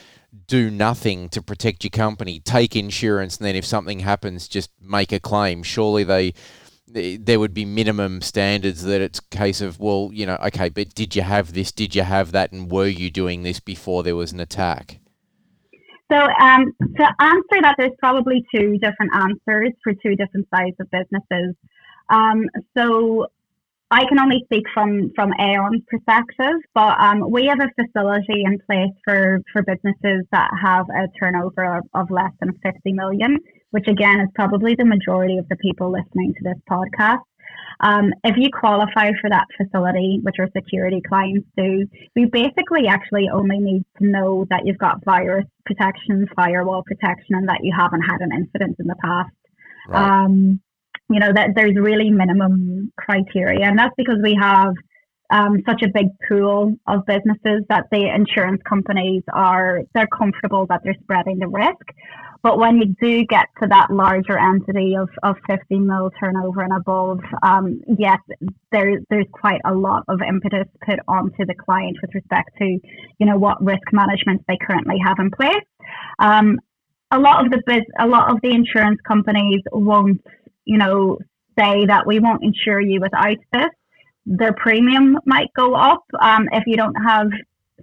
do 0.47 0.71
nothing 0.71 1.31
to 1.31 1.41
protect 1.41 1.83
your 1.83 1.91
company, 1.91 2.41
take 2.41 2.77
insurance, 2.77 3.39
and 3.39 3.47
then 3.47 3.57
if 3.57 3.65
something 3.65 4.01
happens, 4.01 4.49
just 4.49 4.71
make 4.83 5.13
a 5.13 5.21
claim. 5.21 5.63
Surely 5.63 6.05
they 6.05 6.35
there 6.91 7.41
would 7.41 7.55
be 7.55 7.65
minimum 7.65 8.21
standards 8.21 8.83
that 8.85 9.01
it's 9.01 9.19
a 9.19 9.37
case 9.37 9.63
of 9.63 9.81
well, 9.81 10.11
you 10.13 10.27
know, 10.27 10.37
okay, 10.45 10.69
but 10.69 10.95
did 10.95 11.17
you 11.17 11.23
have 11.23 11.55
this? 11.55 11.73
Did 11.73 11.95
you 11.95 12.03
have 12.03 12.33
that? 12.33 12.53
And 12.53 12.71
were 12.71 12.87
you 12.87 13.11
doing 13.11 13.45
this 13.45 13.61
before 13.61 14.03
there 14.03 14.17
was 14.17 14.33
an 14.33 14.41
attack? 14.41 15.01
So 16.11 16.17
um, 16.17 16.73
to 16.97 17.15
answer 17.21 17.63
that, 17.63 17.75
there's 17.79 17.93
probably 17.99 18.45
two 18.55 18.79
different 18.79 19.13
answers 19.15 19.73
for 19.85 19.93
two 19.93 20.17
different 20.17 20.49
sizes 20.55 20.75
of 20.81 20.91
businesses. 20.91 21.55
Um, 22.09 22.47
so 22.77 23.27
I 23.91 24.05
can 24.07 24.19
only 24.19 24.43
speak 24.45 24.65
from 24.75 25.11
from 25.15 25.33
Aon's 25.41 25.83
perspective, 25.89 26.61
but 26.75 27.01
um, 27.01 27.31
we 27.31 27.47
have 27.47 27.61
a 27.61 27.71
facility 27.83 28.43
in 28.45 28.59
place 28.67 28.93
for 29.05 29.41
for 29.53 29.63
businesses 29.63 30.27
that 30.31 30.51
have 30.63 30.87
a 30.91 31.09
turnover 31.19 31.79
of, 31.79 31.85
of 31.95 32.11
less 32.11 32.33
than 32.41 32.53
50 32.63 32.93
million, 32.93 33.39
which 33.71 33.89
again 33.89 34.21
is 34.21 34.29
probably 34.35 34.75
the 34.75 34.85
majority 34.85 35.39
of 35.39 35.49
the 35.49 35.57
people 35.57 35.91
listening 35.91 36.35
to 36.35 36.45
this 36.45 36.59
podcast. 36.71 37.23
Um, 37.81 38.13
if 38.25 38.37
you 38.37 38.51
qualify 38.51 39.11
for 39.21 39.31
that 39.31 39.47
facility, 39.57 40.21
which 40.23 40.37
our 40.39 40.49
security 40.57 41.01
clients 41.07 41.47
do, 41.57 41.87
we 42.17 42.25
basically 42.27 42.89
actually 42.89 43.29
only 43.33 43.59
need 43.59 43.85
to 43.99 44.07
know 44.07 44.47
that 44.51 44.63
you've 44.65 44.79
got 44.79 45.05
virus 45.05 45.47
protection, 45.65 46.27
firewall 46.35 46.83
protection, 46.85 47.37
and 47.37 47.49
that 47.49 47.61
you 47.63 47.73
haven't 47.77 48.03
had 48.03 48.21
an 48.21 48.31
incident 48.33 48.77
in 48.81 48.87
the 48.87 48.97
past. 49.03 49.31
Right. 49.89 50.25
Um, 50.25 50.61
you 51.11 51.21
know, 51.21 51.33
that 51.33 51.51
there's 51.55 51.77
really 51.77 52.11
minimum 52.11 52.93
criteria. 52.99 53.65
And 53.65 53.79
that's 53.79 53.95
because 53.97 54.19
we 54.23 54.37
have 54.41 54.75
um, 55.31 55.63
such 55.67 55.83
a 55.83 55.89
big 55.89 56.09
pool 56.29 56.75
of 56.87 57.05
businesses 57.07 57.65
that 57.69 57.87
the 57.91 58.13
insurance 58.15 58.63
companies 58.69 59.23
are, 59.33 59.83
they're 59.95 60.09
comfortable 60.09 60.67
that 60.67 60.81
they're 60.85 60.97
spreading 61.03 61.39
the 61.39 61.49
risk. 61.49 61.85
But 62.43 62.59
when 62.59 62.79
you 62.79 62.95
do 63.01 63.25
get 63.25 63.47
to 63.61 63.69
that 63.69 63.91
larger 63.91 64.39
entity 64.39 64.95
of, 64.97 65.09
of 65.23 65.37
50 65.49 65.81
mil 65.81 66.11
turnover 66.21 66.63
and 66.63 66.73
above, 66.73 67.21
um, 67.43 67.81
yes, 67.99 68.19
there, 68.71 69.01
there's 69.11 69.27
quite 69.33 69.61
a 69.65 69.75
lot 69.75 70.05
of 70.09 70.21
impetus 70.27 70.67
put 70.87 71.01
onto 71.09 71.45
the 71.45 71.55
client 71.55 71.97
with 72.01 72.15
respect 72.15 72.51
to, 72.59 72.65
you 72.65 73.27
know, 73.27 73.37
what 73.37 73.63
risk 73.63 73.93
management 73.93 74.43
they 74.47 74.57
currently 74.57 74.97
have 75.05 75.17
in 75.19 75.31
place. 75.31 75.65
Um, 76.21 76.59
a 77.11 77.19
lot 77.19 77.45
of 77.45 77.51
the 77.51 77.61
biz, 77.67 77.83
a 77.99 78.07
lot 78.07 78.31
of 78.31 78.39
the 78.43 78.51
insurance 78.51 79.01
companies 79.07 79.63
won't, 79.73 80.21
you 80.65 80.79
know, 80.79 81.19
say 81.59 81.87
that 81.87 82.07
we 82.07 82.21
won't 82.21 82.45
insure 82.45 82.81
you 82.81 83.01
without 83.01 83.39
this. 83.53 83.71
Their 84.31 84.53
premium 84.53 85.19
might 85.25 85.49
go 85.57 85.75
up 85.75 86.05
um, 86.21 86.49
if 86.53 86.65
you 86.67 86.77
don't 86.77 86.95
have 86.95 87.29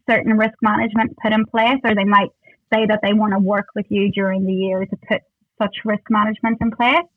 certain 0.07 0.37
risk 0.37 0.53
management 0.61 1.17
put 1.21 1.33
in 1.33 1.45
place, 1.45 1.79
or 1.83 1.95
they 1.95 2.03
might 2.03 2.29
say 2.71 2.85
that 2.85 2.99
they 3.01 3.13
want 3.13 3.33
to 3.33 3.39
work 3.39 3.67
with 3.75 3.87
you 3.89 4.11
during 4.11 4.45
the 4.45 4.53
year 4.53 4.85
to 4.85 4.97
put 5.09 5.21
such 5.59 5.75
risk 5.83 6.03
management 6.09 6.57
in 6.61 6.69
place. 6.71 7.07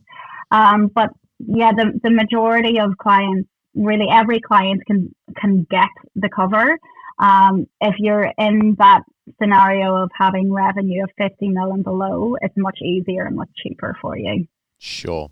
Um, 0.50 0.88
but 0.94 1.10
yeah, 1.38 1.72
the, 1.72 2.00
the 2.02 2.10
majority 2.10 2.80
of 2.80 2.96
clients, 2.96 3.48
really 3.74 4.06
every 4.10 4.40
client 4.40 4.82
can 4.86 5.14
can 5.36 5.66
get 5.70 5.90
the 6.16 6.30
cover. 6.34 6.78
Um, 7.18 7.66
if 7.80 7.96
you're 7.98 8.32
in 8.38 8.76
that 8.78 9.02
scenario 9.40 9.96
of 9.96 10.10
having 10.18 10.52
revenue 10.52 11.04
of 11.04 11.10
50 11.18 11.48
million 11.48 11.82
below, 11.82 12.36
it's 12.40 12.54
much 12.56 12.78
easier 12.82 13.26
and 13.26 13.36
much 13.36 13.50
cheaper 13.62 13.96
for 14.00 14.16
you. 14.16 14.46
Sure. 14.78 15.30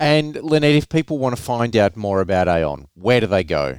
And 0.00 0.34
Lynette, 0.36 0.76
if 0.76 0.88
people 0.88 1.18
want 1.18 1.36
to 1.36 1.42
find 1.42 1.76
out 1.76 1.94
more 1.94 2.22
about 2.22 2.48
Aon, 2.48 2.88
where 2.94 3.20
do 3.20 3.26
they 3.26 3.44
go? 3.44 3.78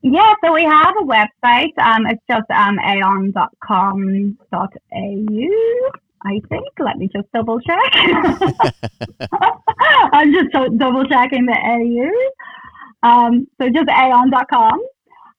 Yeah, 0.00 0.32
so 0.44 0.52
we 0.52 0.62
have 0.62 0.94
a 1.00 1.04
website. 1.04 1.76
Um, 1.82 2.06
it's 2.06 2.22
just 2.30 2.48
um, 2.50 2.78
aon.com.au, 2.78 4.36
I 6.26 6.40
think. 6.48 6.68
Let 6.78 6.98
me 6.98 7.08
just 7.12 7.26
double 7.34 7.58
check. 7.60 7.94
I'm 10.12 10.32
just 10.32 10.52
double 10.78 11.04
checking 11.06 11.46
the 11.46 11.58
AU. 11.58 13.08
Um, 13.08 13.48
so 13.60 13.68
just 13.70 13.88
aon.com. 13.88 14.80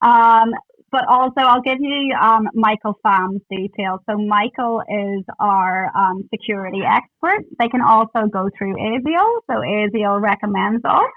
Um, 0.02 0.52
but 0.92 1.06
also, 1.08 1.40
I'll 1.40 1.62
give 1.62 1.78
you 1.80 2.14
um, 2.20 2.48
Michael 2.54 2.98
Pham's 3.04 3.42
details. 3.50 4.00
So, 4.08 4.16
Michael 4.16 4.82
is 4.88 5.24
our 5.40 5.90
um, 5.96 6.28
security 6.32 6.82
expert. 6.86 7.44
They 7.58 7.68
can 7.68 7.80
also 7.82 8.26
go 8.32 8.48
through 8.56 8.74
ASIAL. 8.76 9.40
So, 9.50 9.54
ASIAL 9.60 10.20
recommends 10.22 10.84
us. 10.84 11.10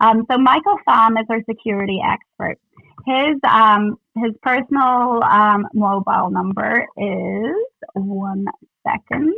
Um, 0.00 0.24
so, 0.30 0.38
Michael 0.38 0.78
Pham 0.88 1.20
is 1.20 1.26
our 1.28 1.42
security 1.48 2.00
expert. 2.04 2.58
His 3.06 3.36
um 3.44 3.98
his 4.16 4.32
personal 4.42 5.22
um, 5.24 5.66
mobile 5.72 6.30
number 6.30 6.86
is 6.96 7.56
one 7.94 8.44
second. 8.86 9.32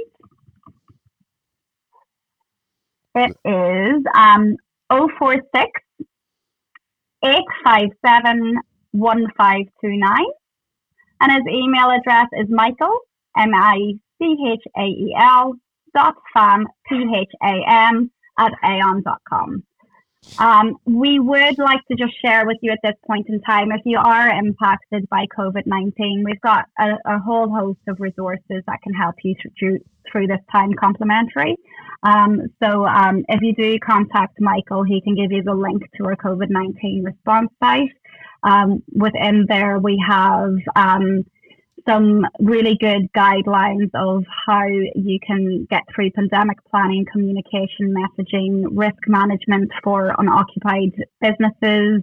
It 3.14 3.36
is 3.44 4.04
um 4.16 4.56
046 4.90 5.70
857 7.24 8.58
1529. 8.92 10.26
And 11.20 11.32
his 11.32 11.42
email 11.48 11.90
address 11.90 12.26
is 12.32 12.48
Michael, 12.48 12.98
M 13.36 13.54
I 13.54 13.94
C 14.18 14.36
H 14.52 14.64
A 14.76 14.84
E 14.84 15.16
L, 15.18 15.54
dot 15.94 16.14
pham, 16.34 16.64
P 16.88 17.04
H 17.16 17.32
A 17.42 17.60
M, 17.68 18.10
at 18.38 18.52
aon.com. 18.64 19.64
Um, 20.38 20.76
we 20.86 21.18
would 21.18 21.58
like 21.58 21.80
to 21.90 21.96
just 21.96 22.14
share 22.24 22.46
with 22.46 22.58
you 22.62 22.70
at 22.70 22.78
this 22.84 22.94
point 23.06 23.26
in 23.28 23.40
time 23.40 23.72
if 23.72 23.80
you 23.84 23.98
are 23.98 24.28
impacted 24.28 25.08
by 25.10 25.26
COVID 25.36 25.66
19, 25.66 26.22
we've 26.24 26.40
got 26.40 26.66
a, 26.78 26.90
a, 27.06 27.18
whole 27.18 27.50
host 27.50 27.80
of 27.88 27.98
resources 27.98 28.62
that 28.66 28.80
can 28.84 28.94
help 28.94 29.16
you 29.24 29.34
through, 29.58 29.80
through 30.10 30.28
this 30.28 30.38
time 30.52 30.72
complimentary. 30.74 31.56
Um, 32.04 32.42
so 32.62 32.86
um, 32.86 33.24
if 33.28 33.42
you 33.42 33.52
do 33.54 33.78
contact 33.80 34.40
Michael, 34.40 34.84
he 34.84 35.00
can 35.00 35.16
give 35.16 35.32
you 35.32 35.42
the 35.42 35.54
link 35.54 35.82
to 35.96 36.04
our 36.04 36.16
COVID 36.16 36.50
19 36.50 37.02
response 37.04 37.50
site. 37.62 37.90
Um, 38.42 38.82
within 38.92 39.46
there, 39.48 39.78
we 39.78 40.02
have 40.08 40.54
um, 40.74 41.24
some 41.88 42.24
really 42.38 42.76
good 42.80 43.10
guidelines 43.16 43.90
of 43.94 44.24
how 44.46 44.66
you 44.66 45.18
can 45.26 45.66
get 45.70 45.82
through 45.94 46.10
pandemic 46.12 46.58
planning, 46.70 47.04
communication, 47.10 47.94
messaging, 47.94 48.64
risk 48.70 48.98
management 49.06 49.70
for 49.82 50.14
unoccupied 50.18 50.92
businesses. 51.20 52.02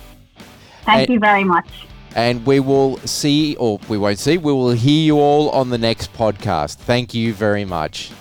Thank 0.83 1.01
and, 1.01 1.09
you 1.09 1.19
very 1.19 1.43
much 1.43 1.67
and 2.15 2.45
we 2.45 2.59
will 2.59 2.97
see, 2.99 3.55
or 3.55 3.79
we 3.87 3.97
won't 3.97 4.19
see, 4.19 4.37
we 4.37 4.51
will 4.51 4.71
hear 4.71 5.03
you 5.05 5.17
all 5.17 5.49
on 5.51 5.69
the 5.69 5.77
next 5.77 6.13
podcast. 6.13 6.75
Thank 6.75 7.13
you 7.13 7.33
very 7.33 7.65
much. 7.65 8.11